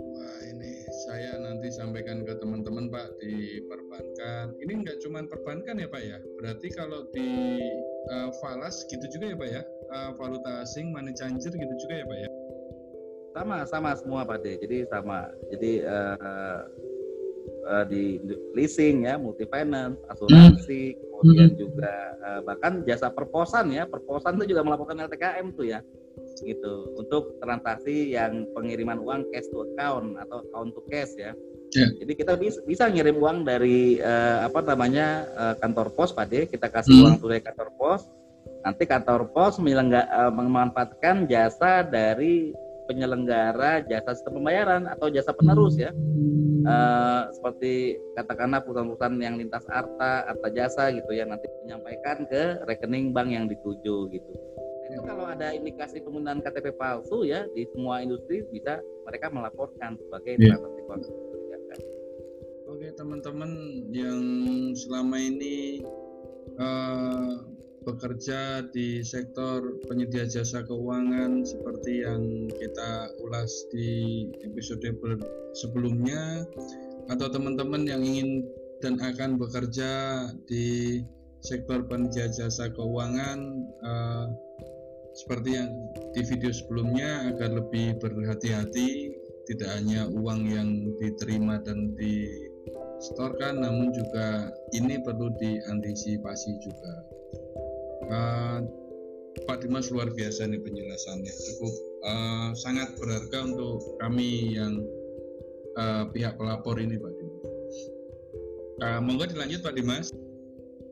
[1.10, 4.54] Saya nanti sampaikan ke teman-teman Pak di perbankan.
[4.62, 6.22] Ini nggak cuma perbankan ya Pak ya.
[6.38, 7.58] Berarti kalau di
[8.14, 9.62] eh, falas gitu juga ya Pak ya.
[9.66, 12.30] Eh, valuta asing, money changer gitu juga ya Pak ya.
[13.34, 14.62] Sama sama semua Pak De.
[14.62, 15.34] Jadi sama.
[15.50, 16.60] Jadi eh,
[17.74, 18.04] eh, di
[18.54, 21.90] leasing ya, multi finance, asuransi, kemudian juga
[22.22, 23.90] eh, bahkan jasa perposan ya.
[23.90, 25.82] Perposan itu juga melaporkan LTKM tuh ya.
[26.40, 26.74] Gitu.
[26.96, 31.36] Untuk transaksi yang pengiriman uang cash to account atau account to cash ya.
[31.76, 31.86] Ya.
[32.02, 36.50] Jadi kita bisa, bisa ngirim uang dari eh, apa namanya eh, kantor pos Pak De,
[36.50, 37.04] kita kasih Hmm.
[37.06, 38.02] uang tunai kantor pos.
[38.66, 42.56] Nanti kantor pos menyelengga- eh, memanfaatkan jasa dari
[42.90, 45.94] penyelenggara jasa sistem pembayaran atau jasa penerus ya.
[46.60, 53.14] Eh, seperti katakanlah perusahaan-perusahaan yang lintas arta, arta jasa gitu ya nanti menyampaikan ke rekening
[53.14, 54.32] bank yang dituju gitu.
[54.90, 60.42] Itu kalau ada indikasi penggunaan KTP palsu ya di semua industri bisa mereka melaporkan sebagai
[60.42, 60.58] Iya.
[60.58, 61.80] transaksi keuangan mencurigakan.
[62.70, 63.52] Oke teman-teman
[63.94, 64.22] yang
[64.74, 65.86] selama ini
[66.60, 67.32] eh,
[67.88, 74.84] bekerja di sektor penyedia jasa keuangan seperti yang kita ulas di episode
[75.56, 76.44] sebelumnya
[77.10, 78.44] atau teman-teman yang ingin
[78.84, 81.00] dan akan bekerja di
[81.40, 83.40] sektor penyedia jasa keuangan
[83.86, 84.26] eh,
[85.20, 85.70] seperti yang
[86.16, 89.12] di video sebelumnya agar lebih berhati-hati
[89.50, 90.70] tidak hanya uang yang
[91.02, 96.94] diterima dan disetorkan namun juga ini perlu diantisipasi juga
[98.10, 98.60] Eh,
[99.46, 104.82] Pak Dimas luar biasa nih penjelasannya cukup eh, sangat berharga untuk kami yang
[105.78, 107.76] eh, pihak pelapor ini Pak Dimas
[108.80, 110.10] Eh, monggo dilanjut Pak Dimas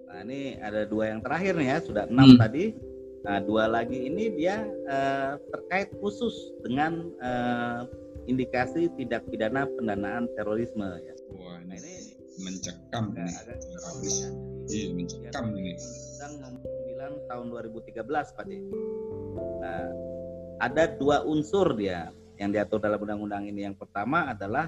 [0.06, 2.38] Nah ini ada dua yang terakhir nih ya sudah enam Hmm.
[2.38, 2.74] tadi.
[3.25, 7.88] Nah, dua lagi ini dia uh, terkait khusus dengan uh,
[8.30, 11.15] indikasi tindak pidana pendanaan terorisme ya.
[11.34, 11.93] Wah, ini, nah, ini
[12.38, 13.58] mencekam agak, agak
[14.67, 15.73] Iya, mencekam ini.
[16.19, 16.62] Undang nomor
[17.23, 18.58] 9 tahun 2013, Pak De.
[19.63, 19.88] Nah,
[20.60, 23.63] ada dua unsur dia yang diatur dalam undang-undang ini.
[23.63, 24.67] Yang pertama adalah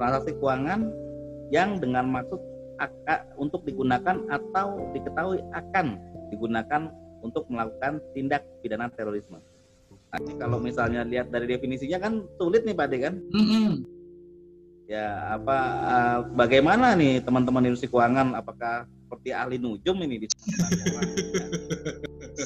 [0.00, 0.88] transaksi keuangan
[1.52, 2.40] yang dengan maksud
[3.40, 5.96] untuk digunakan atau diketahui akan
[6.28, 6.92] digunakan
[7.26, 9.42] untuk melakukan tindak pidana terorisme.
[10.14, 13.14] Nah, kalau misalnya lihat dari definisinya kan sulit nih Pak De kan?
[13.34, 13.70] Mm-hmm.
[14.86, 20.26] Ya apa uh, bagaimana nih teman-teman industri keuangan apakah seperti ahli nujum ini di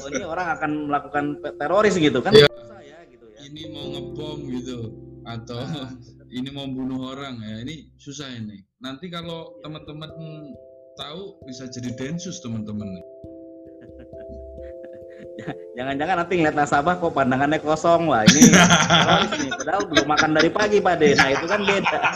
[0.01, 1.25] oh, ini orang akan melakukan
[1.61, 2.33] teroris gitu kan?
[2.33, 2.49] Ya.
[2.81, 3.39] ya, gitu ya.
[3.45, 4.79] Ini mau ngebom gitu
[5.29, 5.93] atau nah,
[6.39, 8.65] ini mau bunuh orang ya ini susah ini.
[8.81, 10.09] Nanti kalau teman-teman
[10.97, 12.89] tahu bisa jadi densus teman-teman.
[15.77, 18.51] Jangan-jangan nanti ngeliat nasabah kok pandangannya kosong wah ini
[19.41, 21.15] nih padahal belum makan dari pagi Pak De.
[21.17, 22.01] Nah itu kan beda.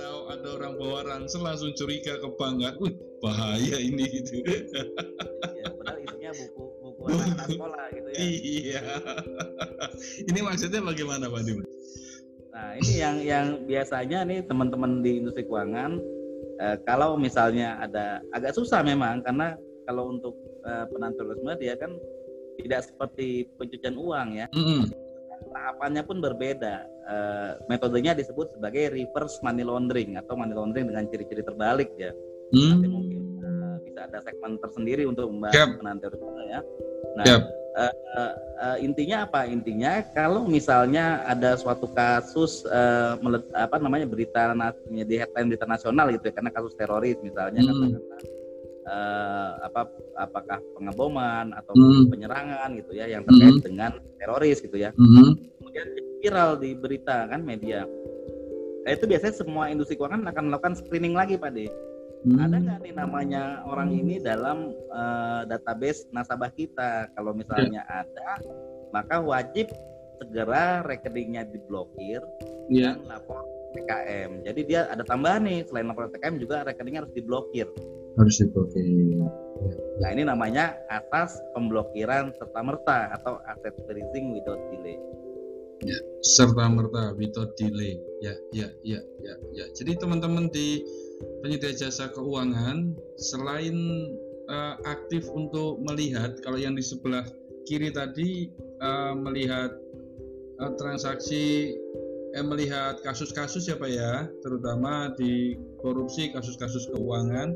[0.00, 2.74] Tahu ada orang bawa ransel langsung curiga ke bank kan.
[2.80, 4.40] Uh, bahaya ini gitu.
[5.60, 8.20] ya, padahal isinya buku buku anak sekolah gitu ya.
[8.24, 8.82] Iya.
[10.24, 11.60] ini maksudnya bagaimana Pak Dim?
[12.50, 16.00] Nah ini yang yang biasanya nih teman-teman di industri keuangan
[16.60, 19.56] Eh, kalau misalnya ada agak susah memang karena
[19.88, 20.36] kalau untuk
[20.68, 20.84] uh,
[21.16, 21.88] terorisme dia kan
[22.60, 24.46] tidak seperti pencucian uang ya.
[24.52, 24.80] Mm -hmm.
[25.56, 26.84] Tahapannya pun berbeda.
[27.10, 32.12] Uh, metodenya disebut sebagai reverse money laundering atau money laundering dengan ciri-ciri terbalik ya.
[32.52, 32.70] Mm.
[32.76, 33.20] Nanti mungkin
[34.00, 36.00] bisa ada segmen tersendiri untuk membahas yep.
[36.00, 36.60] terorisme ya.
[37.20, 37.42] Nah, yep
[37.76, 44.06] uh, uh, uh, intinya apa intinya kalau misalnya ada suatu kasus uh, melet, apa namanya
[44.08, 44.50] berita
[44.90, 47.94] di headline berita nasional gitu ya karena kasus teroris misalnya hmm.
[48.88, 49.86] uh, apa
[50.18, 52.10] apakah pengeboman atau hmm.
[52.10, 53.66] penyerangan gitu ya yang terkait hmm.
[53.66, 55.38] dengan teroris gitu ya hmm.
[55.60, 55.86] kemudian
[56.20, 57.86] viral di berita kan media
[58.84, 61.70] nah, itu biasanya semua industri keuangan akan melakukan screening lagi pak de
[62.20, 62.36] Hmm.
[62.36, 67.08] Ada nggak nih namanya orang ini dalam uh, database nasabah kita?
[67.16, 68.04] Kalau misalnya yeah.
[68.04, 68.30] ada,
[68.92, 69.72] maka wajib
[70.20, 72.20] segera rekeningnya diblokir
[72.68, 72.92] yeah.
[72.92, 73.40] dan lapor
[73.72, 74.44] TKM.
[74.44, 77.66] Jadi dia ada tambahan nih selain lapor TKM juga rekeningnya harus diblokir.
[78.20, 78.84] Harus diblokir.
[80.04, 85.00] Nah ini namanya atas pemblokiran serta merta atau asset freezing without delay.
[85.80, 87.96] Ya, serta merta without delay.
[88.20, 89.64] Ya, ya, ya, ya, ya.
[89.72, 90.84] Jadi teman-teman di
[91.40, 93.76] penyedia jasa keuangan selain
[94.48, 97.24] uh, aktif untuk melihat kalau yang di sebelah
[97.64, 98.50] kiri tadi
[98.82, 99.72] uh, melihat
[100.60, 101.76] uh, transaksi
[102.34, 107.54] eh, melihat kasus-kasus ya Pak ya terutama di korupsi kasus-kasus keuangan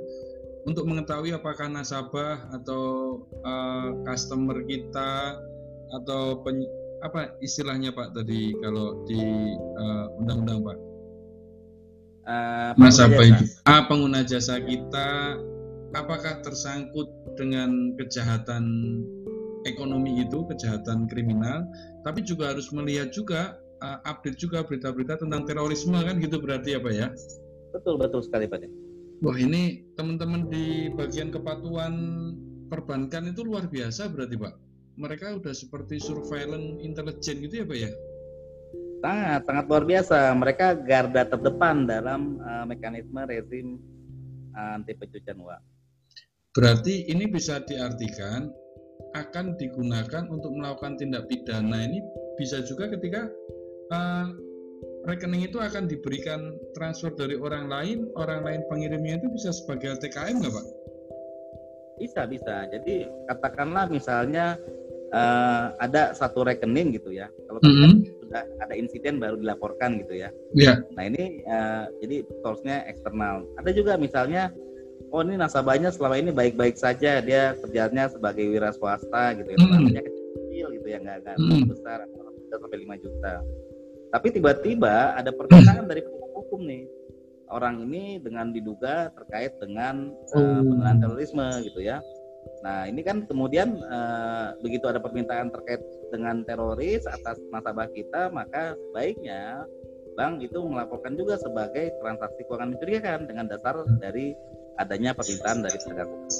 [0.65, 5.37] untuk mengetahui apakah nasabah atau uh, customer kita
[6.01, 6.41] atau
[7.05, 9.21] apa istilahnya Pak tadi kalau di
[10.17, 10.94] undang-undang uh, Pak
[12.29, 13.45] uh, nasabah itu?
[13.65, 15.39] Ah, pengguna jasa kita
[15.95, 17.09] apakah tersangkut
[17.39, 18.65] dengan kejahatan
[19.65, 21.65] ekonomi itu kejahatan kriminal?
[22.05, 26.91] Tapi juga harus melihat juga uh, update juga berita-berita tentang terorisme kan gitu berarti apa
[26.93, 27.09] ya?
[27.73, 28.67] Betul betul sekali Pak
[29.23, 31.95] Wah ini teman-teman di bagian kepatuhan
[32.69, 34.55] perbankan itu luar biasa berarti Pak.
[34.95, 37.91] Mereka udah seperti surveillance intelijen gitu ya Pak ya
[39.05, 40.33] sangat sangat luar biasa.
[40.33, 43.77] Mereka garda terdepan dalam uh, mekanisme rezim
[44.57, 45.63] uh, anti pencucian uang.
[46.57, 48.49] Berarti ini bisa diartikan
[49.13, 52.01] akan digunakan untuk melakukan tindak pidana ini
[52.41, 53.29] bisa juga ketika
[53.93, 54.33] uh,
[55.07, 60.41] rekening itu akan diberikan transfer dari orang lain orang lain pengirimnya itu bisa sebagai TKM
[60.41, 60.67] nggak pak?
[62.01, 62.57] Bisa bisa.
[62.73, 64.59] Jadi katakanlah misalnya
[65.13, 70.19] uh, ada satu rekening gitu ya kalau mm -hmm sudah ada insiden baru dilaporkan gitu
[70.19, 70.35] ya.
[70.59, 70.83] Yeah.
[70.99, 73.47] Nah ini uh, jadi source-nya eksternal.
[73.63, 74.51] Ada juga misalnya
[75.15, 79.59] oh ini nasabahnya selama ini baik-baik saja dia kerjanya sebagai wira swasta gitu ya.
[79.63, 79.87] Mm.
[79.95, 81.71] kecil gitu ya nggak nggak mm.
[81.71, 81.99] besar
[82.51, 83.35] sampai 5 juta.
[84.11, 86.91] Tapi tiba-tiba ada permintaan dari penegak hukum nih
[87.55, 92.03] orang ini dengan diduga terkait dengan uh, pendanaan terorisme gitu ya.
[92.65, 98.73] Nah ini kan kemudian uh, begitu ada permintaan terkait dengan teroris atas nasabah kita, maka
[98.89, 99.69] sebaiknya
[100.17, 104.33] bank itu melaporkan juga sebagai transaksi keuangan mencurigakan dengan dasar dari
[104.81, 106.31] adanya permintaan dari penegak hukum.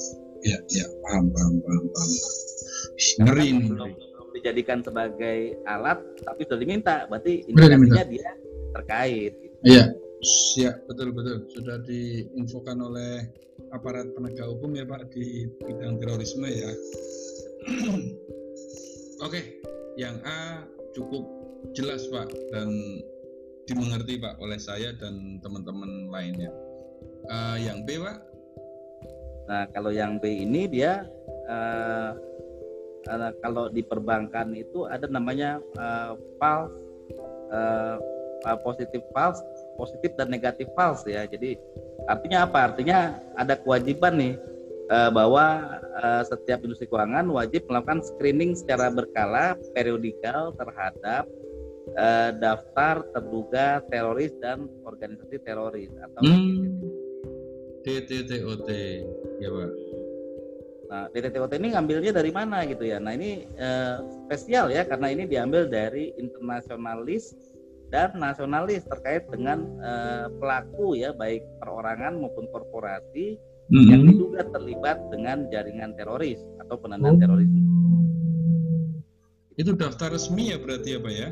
[0.45, 2.11] Iya, iya, paham, paham, paham, paham.
[3.25, 3.65] Ngeri ini.
[3.69, 8.31] Belum, belum dijadikan sebagai alat, tapi sudah diminta, berarti indikasinya dia
[8.77, 9.33] terkait.
[9.41, 9.57] Gitu.
[10.57, 13.29] Ya betul betul sudah diinfokan oleh
[13.77, 16.73] aparat penegak hukum ya Pak di bidang terorisme ya.
[19.27, 19.61] Oke,
[20.01, 20.65] yang A
[20.97, 21.29] cukup
[21.77, 22.73] jelas Pak dan
[23.69, 26.49] dimengerti Pak oleh saya dan teman-teman lainnya.
[27.29, 28.17] Uh, yang B Pak?
[29.49, 31.05] Nah kalau yang B ini dia
[31.53, 32.17] uh,
[33.13, 36.73] uh, kalau di perbankan itu ada namanya uh, false
[37.53, 38.01] uh,
[38.65, 39.41] positif false
[39.77, 41.27] positif dan negatif false ya.
[41.27, 41.59] Jadi
[42.07, 42.73] artinya apa?
[42.73, 44.35] Artinya ada kewajiban nih
[44.91, 51.25] uh, bahwa uh, setiap industri keuangan wajib melakukan screening secara berkala periodikal terhadap
[51.97, 56.81] uh, daftar terduga teroris dan organisasi teroris atau hmm.
[57.85, 58.69] DTTOT
[59.41, 59.71] ya Pak.
[60.85, 63.01] Nah DTTOT ini ngambilnya dari mana gitu ya?
[63.01, 67.37] Nah ini uh, spesial ya karena ini diambil dari internasionalis
[67.95, 73.39] dan nasionalis terkait dengan uh, pelaku ya baik perorangan maupun korporasi
[73.71, 73.87] mm-hmm.
[73.87, 77.23] yang diduga terlibat dengan jaringan teroris atau pendanaan oh.
[77.23, 77.63] terorisme.
[79.55, 81.31] Itu daftar resmi ya berarti ya Pak ya?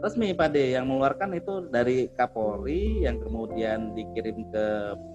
[0.00, 4.66] Resmi Pak D yang mengeluarkan itu dari Kapolri yang kemudian dikirim ke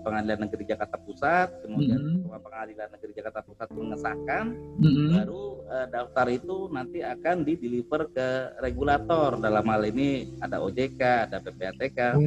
[0.05, 2.41] Pengadilan Negeri Jakarta Pusat kemudian mm -hmm.
[2.41, 5.07] Pengadilan Negeri Jakarta Pusat mengesahkan mm -hmm.
[5.17, 8.27] baru uh, daftar itu nanti akan di deliver ke
[8.61, 12.21] regulator dalam hal ini ada OJK ada PPATK oh,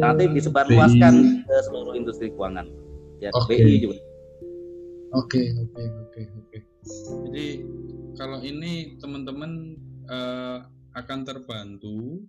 [0.00, 2.66] nanti disebarluaskan ke seluruh industri keuangan
[3.20, 3.60] ya okay.
[3.60, 3.98] BI juga
[5.16, 6.58] Oke okay, oke okay, oke okay, oke.
[7.24, 7.46] Jadi
[8.20, 10.68] kalau ini teman-teman uh,
[10.98, 12.26] akan terbantu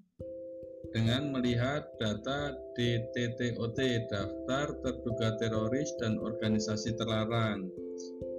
[0.94, 3.80] dengan melihat data DTTOT
[4.10, 7.70] daftar terduga teroris dan organisasi terlarang.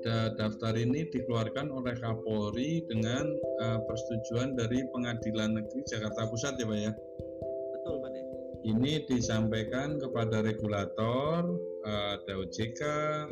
[0.01, 3.29] Da daftar ini dikeluarkan oleh Kapolri dengan
[3.61, 6.93] uh, persetujuan dari Pengadilan Negeri Jakarta Pusat ya Pak ya.
[7.77, 8.11] Betul Pak.
[8.61, 11.49] Ini disampaikan kepada regulator,
[11.85, 12.83] ada OJK,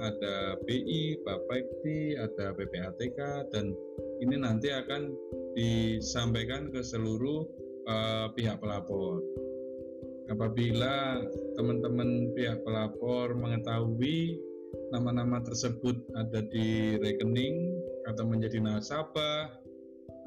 [0.00, 3.18] ada BI, Bapakti, ada PPATK
[3.52, 3.76] dan
[4.24, 5.12] ini nanti akan
[5.56, 7.46] disampaikan ke seluruh
[7.88, 9.22] uh, pihak pelapor.
[10.28, 11.24] Apabila
[11.56, 14.36] teman-teman pihak pelapor mengetahui
[14.92, 17.72] nama-nama tersebut ada di rekening
[18.04, 19.48] atau menjadi nasabah,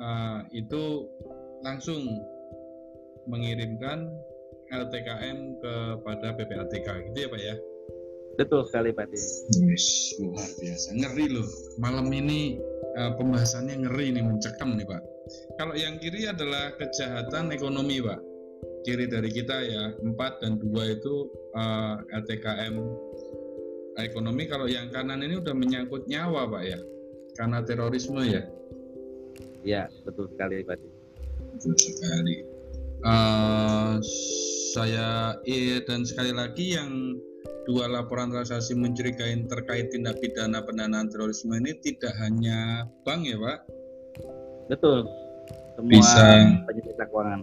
[0.02, 1.06] uh, itu
[1.62, 2.02] langsung
[3.30, 4.10] mengirimkan
[4.74, 7.56] LTKM kepada PPATK, gitu ya Pak ya?
[8.40, 11.48] Betul sekali Pak Yes, luar biasa, ngeri loh.
[11.78, 12.58] Malam ini
[12.98, 15.11] uh, pembahasannya ngeri nih, mencekam nih Pak.
[15.56, 18.20] Kalau yang kiri adalah kejahatan ekonomi, Pak.
[18.82, 22.76] Kiri dari kita ya, 4 dan 2 itu uh, eh, LTKM
[24.02, 24.44] ekonomi.
[24.50, 26.80] Kalau yang kanan ini udah menyangkut nyawa, Pak ya.
[27.38, 28.44] Karena terorisme ya.
[29.62, 30.82] Ya, betul sekali, Pak.
[31.58, 32.36] Betul sekali.
[33.02, 33.98] Uh,
[34.78, 37.18] saya iya dan sekali lagi yang
[37.66, 43.60] dua laporan transaksi mencurigai terkait tindak pidana pendanaan terorisme ini tidak hanya bank ya Pak,
[44.72, 45.04] Betul.
[45.82, 46.26] Semua bisa
[46.70, 47.42] penyedia keuangan.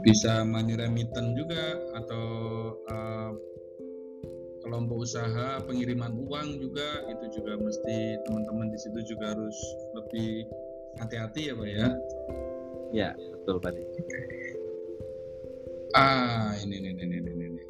[0.00, 1.64] Bisa money remittance juga
[2.00, 2.24] atau
[2.88, 3.30] uh,
[4.64, 9.56] kelompok usaha pengiriman uang juga itu juga mesti teman-teman di situ juga harus
[9.92, 10.48] lebih
[10.96, 11.88] hati-hati ya pak ya.
[12.96, 13.76] Ya betul pak.
[15.92, 17.62] Ah ini ini ini ini ini.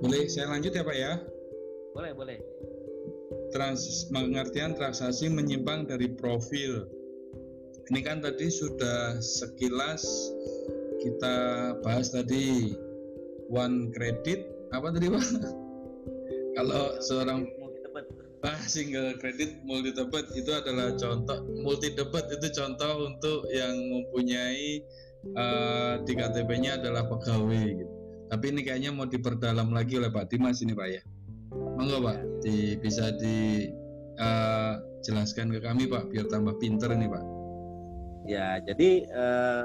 [0.00, 1.20] Boleh saya lanjut ya pak ya?
[1.92, 2.38] Boleh boleh.
[3.52, 6.88] Trans pengertian transaksi menyimpang dari profil
[7.92, 10.00] ini kan tadi sudah sekilas
[11.04, 11.36] kita
[11.84, 12.72] bahas tadi
[13.52, 15.20] one credit apa tadi pak?
[16.56, 17.44] Kalau seorang
[18.44, 24.80] ah, single credit multi debit itu adalah contoh multi debit itu contoh untuk yang mempunyai
[25.36, 27.92] uh, di KTP-nya adalah pegawai gitu.
[28.32, 31.02] Tapi ini kayaknya mau diperdalam lagi oleh Pak Dimas ini Pak ya.
[31.54, 37.33] Monggo Pak, di, bisa dijelaskan uh, ke kami Pak biar tambah pinter nih Pak.
[38.24, 39.64] Ya, jadi eh,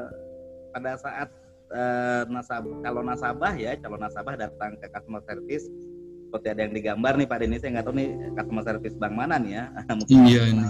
[0.75, 1.29] pada saat
[1.71, 5.67] eh, nasabah, kalau nasabah ya, calon nasabah datang ke customer service
[6.29, 9.41] seperti ada yang digambar nih Pak Denny, saya nggak tahu nih customer service bank mana
[9.41, 9.63] nih ya.
[9.97, 10.63] Mungkin iya ini.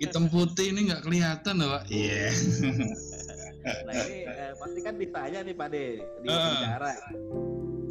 [0.00, 1.82] Hitam putih ini nggak kelihatan loh Pak.
[1.92, 2.32] Iya.
[2.32, 3.84] Yeah.
[3.84, 6.40] nah ini eh, pasti kan ditanya nih Pak De di uh.
[6.40, 6.92] bicara.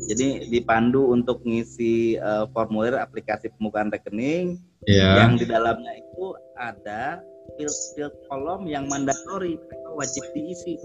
[0.09, 4.57] Jadi dipandu untuk ngisi uh, formulir aplikasi pembukaan rekening
[4.89, 5.21] yeah.
[5.21, 7.21] yang di dalamnya itu ada
[7.57, 10.77] field-field kolom yang mandatori mereka wajib diisi.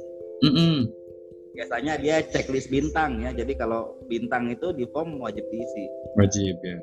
[0.42, 0.76] Mm -hmm.
[1.52, 3.30] Biasanya dia checklist bintang ya.
[3.36, 5.84] Jadi kalau bintang itu di form wajib diisi.
[6.16, 6.80] Wajib ya.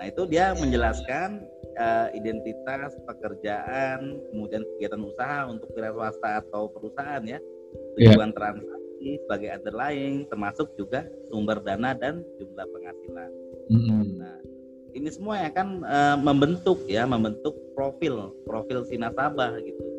[0.00, 1.44] Nah itu dia menjelaskan
[1.76, 7.36] uh, identitas pekerjaan, kemudian kegiatan usaha untuk wira swasta atau perusahaan ya,
[8.00, 8.12] iya.
[8.16, 8.36] tujuan yeah.
[8.36, 13.30] transaksi sebagai underlying, termasuk juga sumber dana dan jumlah penghasilan.
[14.90, 19.90] Ini semua ya kan uh, membentuk ya membentuk profil profil si nasabah gitu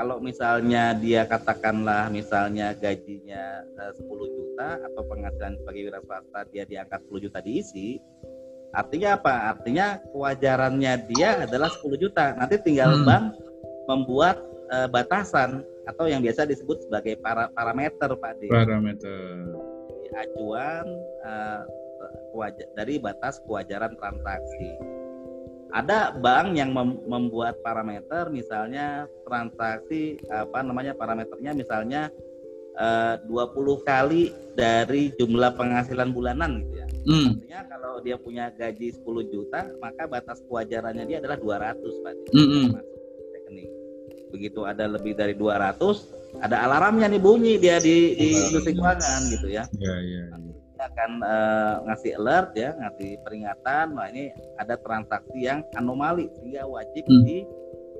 [0.00, 6.64] kalau misalnya dia katakanlah misalnya gajinya uh, 10 juta atau penghasilan sebagai wira swasta dia
[6.64, 8.00] diangkat 10 juta diisi
[8.72, 13.04] artinya apa artinya kewajarannya dia adalah 10 juta nanti tinggal hmm.
[13.04, 13.24] bank
[13.92, 14.40] membuat
[14.72, 18.46] uh, batasan atau yang biasa disebut sebagai para, parameter Pak D.
[18.46, 19.52] Parameter.
[20.14, 20.86] Acuan
[21.26, 21.62] uh,
[22.76, 24.70] dari batas kewajaran transaksi.
[25.70, 32.10] Ada bank yang mem membuat parameter, misalnya transaksi apa namanya parameternya, misalnya
[32.74, 36.86] eh, uh, 20 kali dari jumlah penghasilan bulanan gitu ya.
[37.06, 37.28] Hmm.
[37.32, 42.14] Artinya kalau dia punya gaji 10 juta, maka batas kewajarannya dia adalah 200 Pak.
[42.34, 42.48] Hmm.
[42.50, 42.66] hmm.
[43.32, 43.70] rekening.
[44.34, 49.48] Begitu ada lebih dari 200, ada alarmnya nih bunyi dia di, di industri keuangan gitu
[49.50, 49.64] ya.
[49.74, 50.24] Iya, iya.
[50.80, 56.64] Iya akan uh, ngasih alert ya, ngasih peringatan, nah ini ada transaksi yang anomali sehingga
[56.64, 57.22] wajib hmm.
[57.28, 57.44] di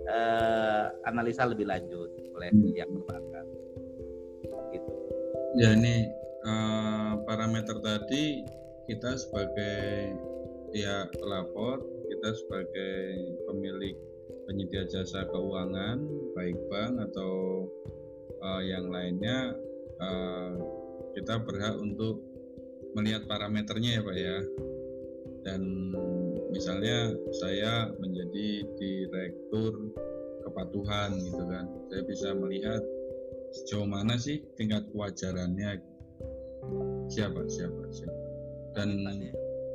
[0.09, 2.73] uh, analisa lebih lanjut oleh hmm.
[2.73, 3.45] pihak perbankan.
[4.73, 4.93] Gitu.
[5.61, 6.09] Ya ini
[6.49, 8.49] uh, parameter tadi
[8.89, 10.17] kita sebagai
[10.73, 12.97] pihak pelapor, kita sebagai
[13.45, 13.97] pemilik
[14.49, 16.01] penyedia jasa keuangan,
[16.33, 17.69] baik bank atau
[18.41, 19.53] uh, yang lainnya,
[20.01, 20.57] uh,
[21.13, 22.30] kita berhak untuk
[22.95, 24.39] melihat parameternya ya Pak ya.
[25.41, 25.63] Dan
[26.53, 29.95] misalnya saya menjadi direktur
[30.45, 31.65] kepatuhan gitu kan.
[31.89, 32.83] Saya bisa melihat
[33.51, 35.81] sejauh mana sih tingkat kewajarannya.
[37.11, 38.21] Siapa siapa siapa.
[38.77, 39.03] Dan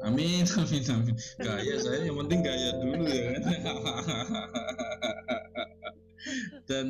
[0.06, 1.16] Amin, amin, amin.
[1.42, 3.42] Gaya saya yang penting gaya dulu ya kan.
[6.70, 6.88] Dan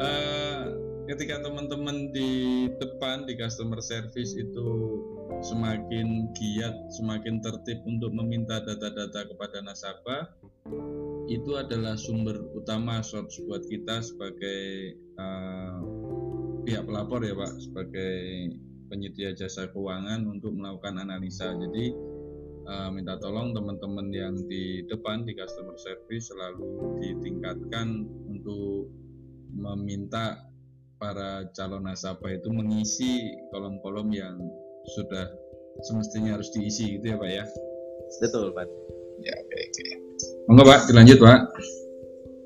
[0.00, 0.64] uh,
[1.12, 4.68] ketika teman-teman di depan di customer service itu
[5.42, 10.30] semakin giat, semakin tertib untuk meminta data-data kepada nasabah,
[11.26, 15.78] itu adalah sumber utama source buat kita sebagai uh,
[16.62, 18.14] pihak pelapor ya Pak, sebagai
[18.86, 21.54] penyedia jasa keuangan untuk melakukan analisa.
[21.58, 21.90] Jadi
[22.70, 28.92] uh, minta tolong teman-teman yang di depan di customer service selalu ditingkatkan untuk
[29.52, 30.38] meminta
[31.02, 34.38] para calon nasabah itu mengisi kolom-kolom yang
[34.90, 35.26] sudah
[35.82, 37.44] semestinya harus diisi gitu ya Pak ya
[38.20, 38.66] betul Pak
[39.22, 39.90] ya oke okay, oke okay.
[40.50, 41.40] monggo Pak dilanjut Pak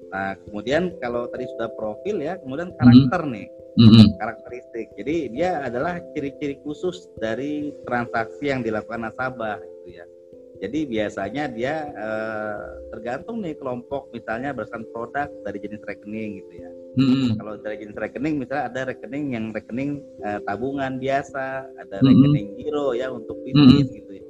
[0.07, 3.37] nah kemudian kalau tadi sudah profil ya kemudian karakter mm -hmm.
[3.37, 4.07] nih mm -hmm.
[4.17, 10.05] karakteristik jadi dia adalah ciri-ciri khusus dari transaksi yang dilakukan nasabah gitu ya
[10.57, 16.71] jadi biasanya dia eh, tergantung nih kelompok misalnya berdasarkan produk dari jenis rekening gitu ya.
[16.97, 17.37] Hmm.
[17.37, 22.07] Kalau dari jenis rekening misalnya ada rekening yang rekening eh, tabungan biasa, ada hmm.
[22.09, 23.97] rekening giro ya untuk bisnis hmm.
[24.01, 24.27] gitu ya.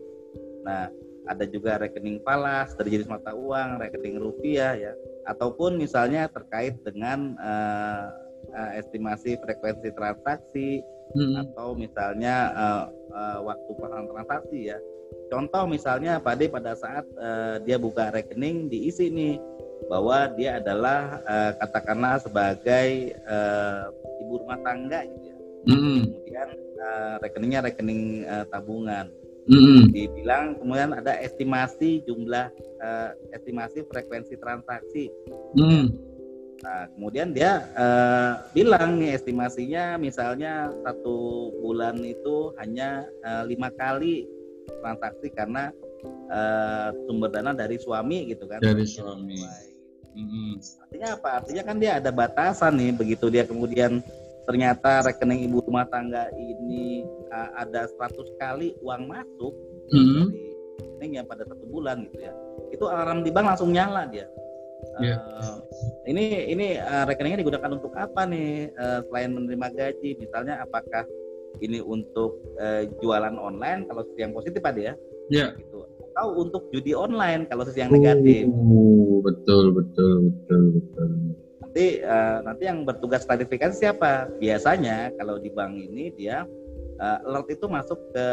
[0.67, 0.85] Nah,
[1.27, 4.93] ada juga rekening falas dari jenis mata uang, rekening rupiah ya,
[5.31, 8.05] ataupun misalnya terkait dengan eh,
[8.51, 10.83] eh, estimasi frekuensi transaksi
[11.15, 11.35] hmm.
[11.51, 14.79] atau misalnya eh, eh, waktu pelaksanaan transaksi ya
[15.27, 19.43] Contoh misalnya Pak De pada saat uh, dia buka rekening diisi nih
[19.91, 23.91] bahwa dia adalah uh, katakanlah sebagai uh,
[24.23, 25.37] ibu rumah tangga gitu ya.
[25.67, 25.99] Mm.
[26.07, 26.49] Kemudian
[26.79, 29.11] uh, rekeningnya rekening uh, tabungan.
[29.47, 29.95] Mm.
[29.95, 32.51] Dibilang kemudian ada estimasi jumlah
[32.83, 35.11] uh, estimasi frekuensi transaksi.
[35.59, 35.91] Mm.
[36.57, 43.05] Nah, kemudian dia uh, bilang nih estimasinya misalnya satu bulan itu hanya
[43.45, 44.25] lima kali
[44.81, 45.73] transaksi karena
[46.31, 49.41] uh, sumber dana dari suami gitu kan dari suami
[50.15, 50.51] mm-hmm.
[50.87, 54.01] artinya apa artinya kan dia ada batasan nih begitu dia kemudian
[54.47, 57.03] ternyata rekening ibu rumah tangga ini
[57.35, 59.53] uh, ada 100 kali uang masuk
[59.91, 60.25] mm-hmm.
[60.31, 60.49] dari
[60.79, 62.33] rekening yang pada satu bulan gitu ya
[62.71, 64.27] itu alarm di bank langsung nyala dia
[64.97, 65.01] Yeah.
[65.01, 65.19] Iya.
[65.41, 65.59] Uh,
[66.09, 71.05] ini ini uh, rekeningnya digunakan untuk apa nih uh, selain menerima gaji misalnya apakah
[71.61, 74.95] ini untuk uh, jualan online kalau yang positif ada ya.
[75.33, 75.47] Iya.
[75.59, 75.79] Gitu.
[76.17, 78.49] Atau untuk judi online kalau sisi yang negatif.
[78.49, 81.09] Uh, betul betul betul betul.
[81.61, 84.33] Nanti uh, nanti yang bertugas klarifikasi siapa?
[84.41, 86.49] Biasanya kalau di bank ini dia
[87.03, 88.27] uh, alert itu masuk ke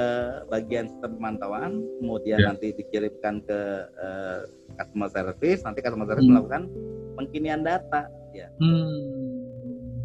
[0.47, 2.47] bagian sistem pemantauan, kemudian yeah.
[2.55, 3.59] nanti dikirimkan ke
[3.99, 4.47] uh,
[4.80, 6.32] customer service, nanti customer service hmm.
[6.32, 6.61] melakukan
[7.19, 8.47] pengkinian data ya.
[8.63, 9.22] Hmm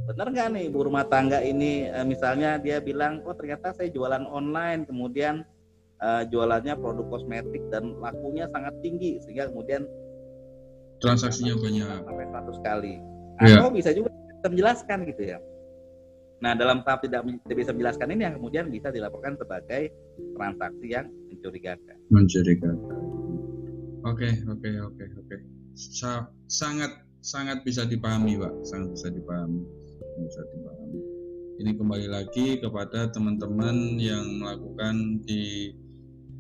[0.09, 4.25] benar nggak nih ibu rumah tangga ini uh, misalnya dia bilang oh ternyata saya jualan
[4.25, 5.45] online kemudian
[6.01, 9.85] uh, jualannya produk kosmetik dan lakunya sangat tinggi sehingga kemudian
[11.05, 12.95] transaksinya banyak sampai 100 kali
[13.45, 13.61] yeah.
[13.61, 14.09] atau bisa juga
[14.49, 15.39] menjelaskan gitu ya
[16.39, 19.93] nah dalam tahap tidak, tidak bisa menjelaskan ini yang kemudian bisa dilaporkan sebagai
[20.39, 22.79] transaksi yang mencurigakan mencurigakan
[24.07, 25.37] Oke, oke, oke, oke.
[26.47, 28.63] Sangat sangat bisa dipahami, Pak.
[28.63, 29.61] Sangat bisa dipahami.
[30.19, 31.01] Bisa dipahami.
[31.59, 35.75] Ini kembali lagi kepada teman-teman yang melakukan di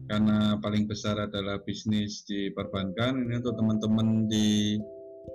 [0.09, 3.29] karena paling besar adalah bisnis di perbankan.
[3.29, 4.79] Ini untuk teman-teman di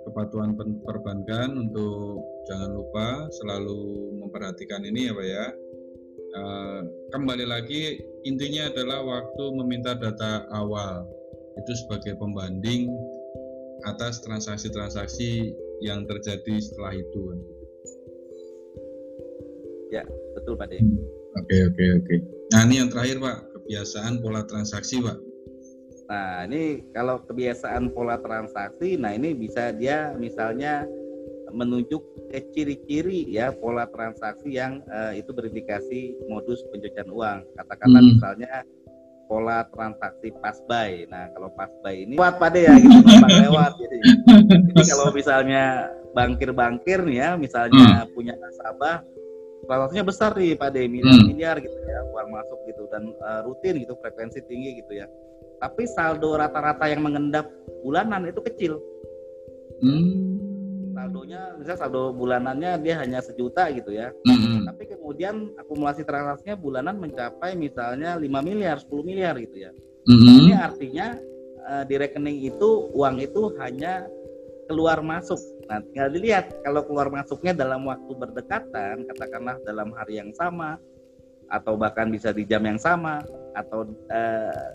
[0.08, 2.20] kepatuhan perbankan untuk
[2.50, 3.08] jangan lupa
[3.40, 3.80] selalu
[4.24, 5.46] memperhatikan ini ya Pak ya.
[6.34, 6.80] Uh,
[7.14, 11.06] kembali lagi intinya adalah waktu meminta data awal
[11.54, 12.90] itu sebagai pembanding
[13.86, 17.53] atas transaksi-transaksi yang terjadi setelah itu.
[19.94, 20.02] Ya,
[20.34, 20.82] betul Pak De.
[20.82, 20.98] Hmm.
[21.38, 22.14] Oke, oke, oke.
[22.50, 25.18] Nah, ini yang terakhir Pak, kebiasaan pola transaksi Pak.
[26.10, 30.84] Nah, ini kalau kebiasaan pola transaksi, nah ini bisa dia misalnya
[31.54, 32.02] menunjuk
[32.34, 37.46] ke ciri-ciri ya pola transaksi yang uh, itu berindikasi modus pencucian uang.
[37.54, 38.10] Katakanlah hmm.
[38.18, 38.52] misalnya
[39.30, 41.08] pola transaksi pas buy.
[41.08, 42.98] Nah, kalau pas buy ini lewat pada ya gitu,
[43.48, 43.98] lewat jadi.
[44.70, 48.12] jadi kalau misalnya bankir-bankir nih ya, misalnya hmm.
[48.12, 49.00] punya nasabah
[49.64, 51.28] transaksinya besar nih pada miliar hmm.
[51.28, 55.06] miliar gitu ya uang masuk gitu dan uh, rutin gitu frekuensi tinggi gitu ya.
[55.58, 57.48] Tapi saldo rata-rata yang mengendap
[57.80, 58.76] bulanan itu kecil.
[59.80, 60.34] Hmm
[61.04, 64.64] saldonya misalnya saldo bulanannya dia hanya sejuta gitu ya mm-hmm.
[64.70, 69.70] tapi kemudian akumulasi transaksinya bulanan mencapai misalnya 5 miliar 10 miliar gitu ya
[70.08, 70.34] mm-hmm.
[70.40, 71.06] ini artinya
[71.66, 74.06] uh, di rekening itu uang itu hanya
[74.66, 75.38] keluar masuk
[75.68, 80.76] nah tinggal dilihat kalau keluar masuknya dalam waktu berdekatan katakanlah dalam hari yang sama
[81.48, 83.20] atau bahkan bisa di jam yang sama
[83.52, 84.66] atau uh,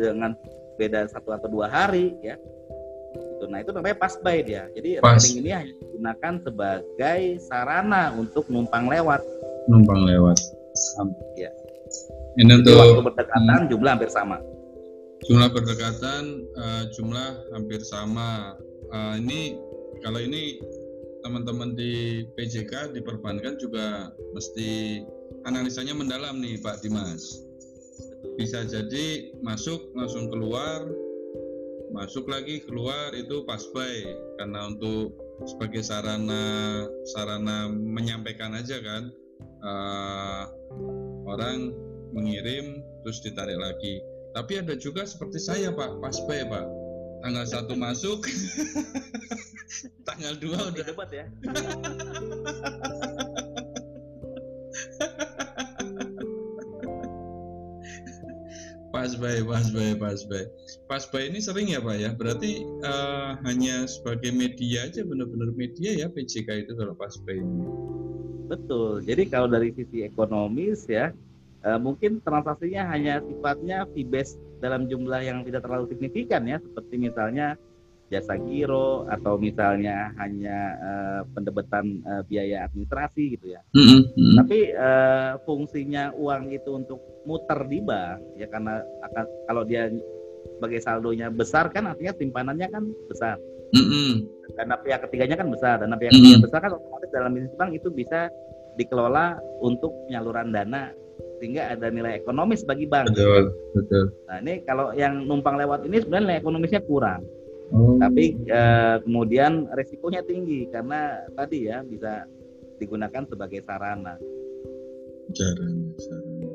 [0.00, 0.32] dengan
[0.80, 2.40] beda satu atau dua hari ya
[3.40, 3.48] gitu.
[3.48, 4.68] Nah itu namanya pas buy dia.
[4.76, 5.16] Jadi pas.
[5.16, 9.24] rekening ini hanya digunakan sebagai sarana untuk numpang lewat.
[9.72, 10.36] Numpang lewat.
[11.40, 11.50] Ya.
[12.36, 13.68] Ini untuk waktu berdekatan hmm.
[13.72, 14.36] jumlah hampir sama.
[15.24, 16.22] Jumlah berdekatan
[16.56, 18.56] uh, jumlah hampir sama.
[18.90, 19.54] Uh, ini
[20.02, 20.58] kalau ini
[21.22, 25.00] teman-teman di PJK di perbankan juga mesti
[25.44, 27.44] analisanya mendalam nih Pak Dimas.
[28.36, 30.84] Bisa jadi masuk langsung keluar
[31.90, 35.10] masuk lagi keluar itu pas buy karena untuk
[35.42, 39.10] sebagai sarana sarana menyampaikan aja kan
[39.66, 40.46] uh,
[41.26, 41.74] orang
[42.14, 43.98] mengirim terus ditarik lagi.
[44.30, 46.79] Tapi ada juga seperti saya pak pas buy pak
[47.20, 48.24] tanggal satu masuk
[50.08, 51.24] tanggal dua udah dapat ya
[58.90, 60.48] Pas baik, pas baik, pas baik.
[60.84, 62.10] Pas baik ini sering ya Pak ya.
[62.12, 67.64] Berarti uh, hanya sebagai media aja benar-benar media ya PJK itu kalau pas baik ini.
[68.50, 69.00] Betul.
[69.06, 71.14] Jadi kalau dari sisi ekonomis ya,
[71.64, 76.94] uh, mungkin transaksinya hanya sifatnya fee based dalam jumlah yang tidak terlalu signifikan ya, seperti
[77.00, 77.56] misalnya
[78.10, 83.62] jasa giro atau misalnya hanya uh, pendebetan uh, biaya administrasi gitu ya.
[83.70, 84.34] Mm -hmm.
[84.42, 89.86] Tapi uh, fungsinya uang itu untuk muter di bank ya karena akan kalau dia
[90.58, 93.38] sebagai saldonya besar kan artinya simpanannya kan besar.
[93.70, 94.10] Mm -hmm.
[94.58, 96.30] Dana pihak ketiganya kan besar, dana pihak mm -hmm.
[96.34, 98.26] ketiga besar kan otomatis dalam bisnis bank itu bisa
[98.74, 100.90] dikelola untuk penyaluran dana
[101.40, 103.16] sehingga ada nilai ekonomis bagi bank.
[103.16, 104.12] Betul, betul.
[104.28, 107.24] Nah ini kalau yang numpang lewat ini sebenarnya nilai ekonomisnya kurang.
[107.72, 107.96] Oh.
[107.96, 112.28] Tapi eh, kemudian resikonya tinggi karena tadi ya bisa
[112.76, 114.20] digunakan sebagai sarana.
[115.32, 116.48] Sarana, sarana.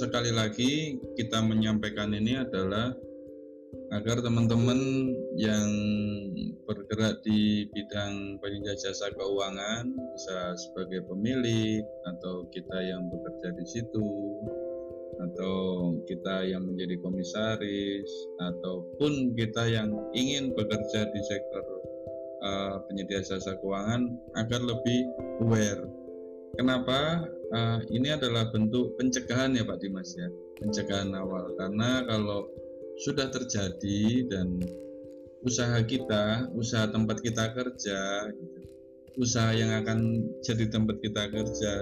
[0.00, 0.72] Sekali lagi
[1.18, 2.94] kita menyampaikan ini adalah
[3.94, 4.78] agar teman-teman
[5.38, 5.68] yang
[6.66, 14.08] bergerak di bidang penyedia jasa keuangan bisa sebagai pemilik atau kita yang bekerja di situ
[15.16, 15.54] atau
[16.04, 18.10] kita yang menjadi komisaris
[18.42, 21.64] ataupun kita yang ingin bekerja di sektor
[22.42, 25.08] uh, penyedia jasa keuangan agar lebih
[25.40, 25.86] aware.
[26.56, 27.24] Kenapa?
[27.54, 30.26] Uh, ini adalah bentuk pencegahan ya Pak Dimas ya,
[30.58, 31.54] pencegahan awal.
[31.54, 32.50] Karena kalau
[33.00, 34.60] sudah terjadi dan
[35.44, 38.30] usaha kita, usaha tempat kita kerja,
[39.20, 41.72] usaha yang akan jadi tempat kita kerja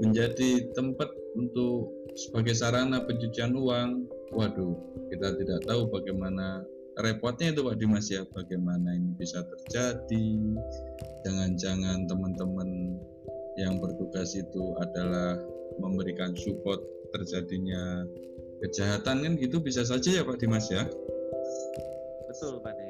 [0.00, 4.76] menjadi tempat untuk sebagai sarana pencucian uang, waduh,
[5.12, 6.64] kita tidak tahu bagaimana
[7.00, 10.28] repotnya itu Pak Dimas ya, bagaimana ini bisa terjadi.
[11.28, 12.96] Jangan-jangan teman-teman
[13.60, 15.36] yang bertugas itu adalah
[15.80, 16.80] memberikan support
[17.12, 18.04] terjadinya
[18.64, 20.88] kejahatan kan gitu bisa saja ya Pak Dimas ya.
[22.30, 22.88] Betul Pak De.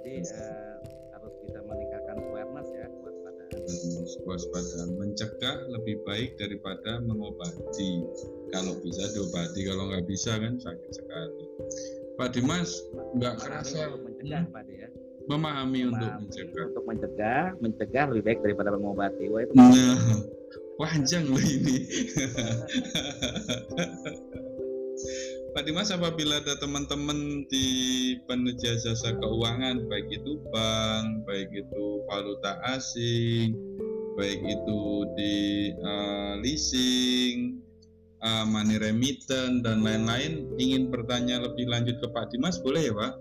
[0.00, 0.76] Jadi uh,
[1.16, 2.86] harus bisa meningkatkan awareness ya
[4.26, 8.02] kewaspadaan mencegah lebih baik daripada mengobati.
[8.54, 11.44] Kalau bisa diobati kalau nggak bisa kan sakit sekali.
[12.16, 12.70] Pak Dimas
[13.18, 13.90] nggak kerasa.
[13.98, 14.88] mencegah Pak De ya.
[15.26, 16.64] Memahami, memahami untuk mencegah.
[16.70, 19.26] untuk mencegah mencegah lebih baik daripada mengobati.
[19.26, 19.98] Wah itu nah,
[20.78, 21.82] panjang loh ini
[25.56, 27.66] Pak Dimas apabila ada teman-teman di
[28.28, 33.56] penyedia jasa keuangan baik itu bank, baik itu valuta asing,
[34.20, 35.36] baik itu di
[35.80, 37.56] uh, leasing,
[38.20, 43.12] uh, money remittance dan lain-lain ingin bertanya lebih lanjut ke Pak Dimas boleh ya Pak?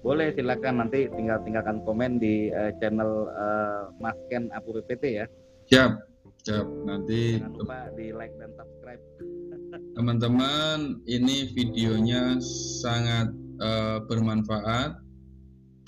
[0.00, 5.28] Boleh silakan nanti tinggal tinggalkan komen di uh, channel uh, Mas Ken Apu PPT ya.
[5.68, 6.00] Siap,
[6.48, 6.64] siap.
[6.88, 9.04] Nanti jangan lupa di like dan subscribe.
[9.72, 12.36] Teman-teman, ini videonya
[12.84, 15.00] sangat uh, bermanfaat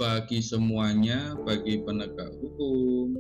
[0.01, 3.13] bagi semuanya, bagi penegak hukum,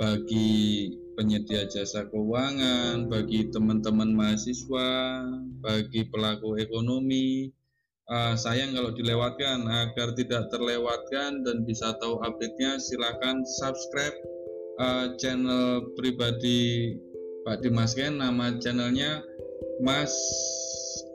[0.00, 5.28] bagi penyedia jasa keuangan, bagi teman-teman mahasiswa,
[5.60, 7.52] bagi pelaku ekonomi.
[8.08, 14.16] Uh, sayang kalau dilewatkan, agar tidak terlewatkan dan bisa tahu update-nya, silakan subscribe
[14.80, 16.96] uh, channel pribadi
[17.44, 18.16] Pak Dimas Ken.
[18.16, 19.20] Nama channelnya
[19.80, 20.12] Mas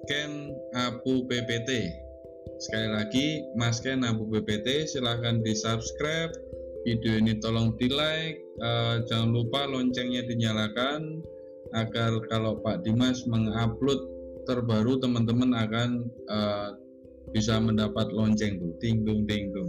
[0.09, 1.93] Ken Apu PPT.
[2.57, 6.33] Sekali lagi, Mas Ken Apu PPT, silahkan di subscribe.
[6.87, 8.41] Video ini tolong di like.
[8.57, 11.21] Uh, jangan lupa loncengnya dinyalakan
[11.75, 13.99] agar kalau Pak Dimas mengupload
[14.47, 16.73] terbaru teman-teman akan uh,
[17.35, 19.67] bisa mendapat lonceng tuh tinggung tinggung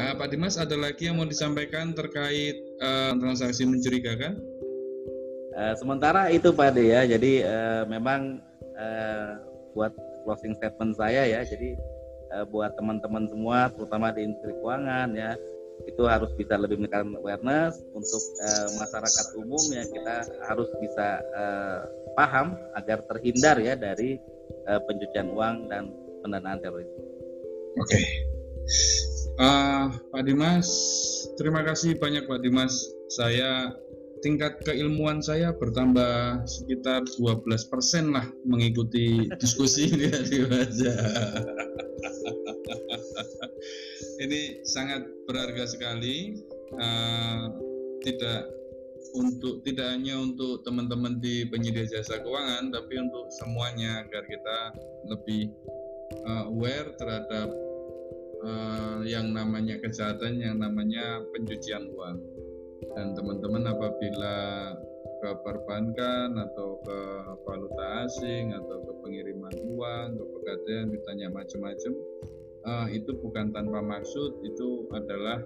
[0.00, 4.40] uh, Pak Dimas ada lagi yang mau disampaikan terkait uh, transaksi mencurigakan
[5.52, 8.40] Uh, sementara itu Pak De ya, jadi uh, memang
[8.76, 9.36] uh,
[9.76, 9.92] buat
[10.24, 11.76] closing statement saya ya, jadi
[12.32, 15.36] uh, buat teman-teman semua, terutama di industri keuangan ya,
[15.88, 21.80] itu harus bisa lebih meningkatkan awareness untuk uh, masyarakat umum ya kita harus bisa uh,
[22.14, 24.20] paham agar terhindar ya dari
[24.68, 25.90] uh, pencucian uang dan
[26.22, 26.86] pendanaan teroris.
[27.80, 27.98] Oke.
[27.98, 28.04] Okay.
[29.40, 30.68] Uh, Pak Dimas,
[31.40, 32.76] terima kasih banyak Pak Dimas.
[33.10, 33.72] Saya
[34.22, 40.36] tingkat keilmuan saya bertambah sekitar 12% lah mengikuti diskusi ini tadi
[44.22, 46.38] ini sangat berharga sekali.
[46.72, 47.52] Uh,
[48.00, 48.48] tidak
[49.12, 54.58] untuk tidak hanya untuk teman-teman di penyedia jasa keuangan, tapi untuk semuanya agar kita
[55.12, 55.52] lebih
[56.24, 57.52] uh, aware terhadap
[58.40, 62.31] uh, yang namanya kejahatan, yang namanya pencucian uang
[62.92, 64.36] dan teman-teman apabila
[65.22, 66.98] ke perbankan atau ke
[67.46, 71.92] valuta asing atau ke pengiriman uang ke pegadaian ditanya macam-macam
[72.66, 75.38] uh, itu bukan tanpa maksud itu adalah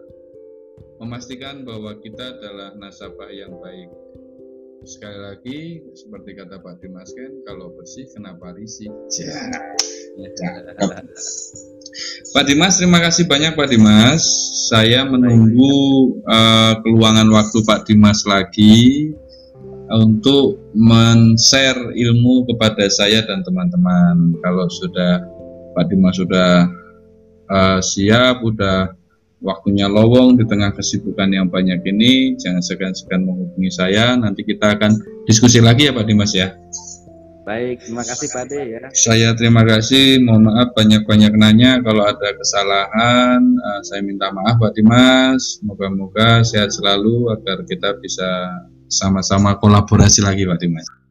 [0.97, 3.93] memastikan bahwa kita adalah nasabah yang baik
[4.87, 5.61] sekali lagi
[5.99, 8.89] seperti kata Pak Dimas Ken kalau bersih kenapa risih.
[12.33, 14.23] Pak Dimas, terima kasih banyak Pak Dimas.
[14.69, 19.13] Saya menunggu uh, keluangan waktu Pak Dimas lagi
[19.89, 24.37] untuk men-share ilmu kepada saya dan teman-teman.
[24.45, 25.25] Kalau sudah
[25.73, 26.69] Pak Dimas sudah
[27.49, 28.93] uh, siap, sudah
[29.41, 34.19] waktunya lowong di tengah kesibukan yang banyak ini, jangan segan-segan menghubungi saya.
[34.19, 36.53] Nanti kita akan diskusi lagi ya Pak Dimas ya.
[37.47, 38.81] Baik, terima kasih Pak De ya.
[38.91, 40.19] Saya terima kasih.
[40.19, 43.39] Mohon maaf banyak-banyak nanya kalau ada kesalahan.
[43.39, 45.63] Uh, saya minta maaf Pak Dimas.
[45.63, 48.27] Moga-moga sehat selalu agar kita bisa
[48.91, 51.06] sama-sama kolaborasi lagi Pak Dimas.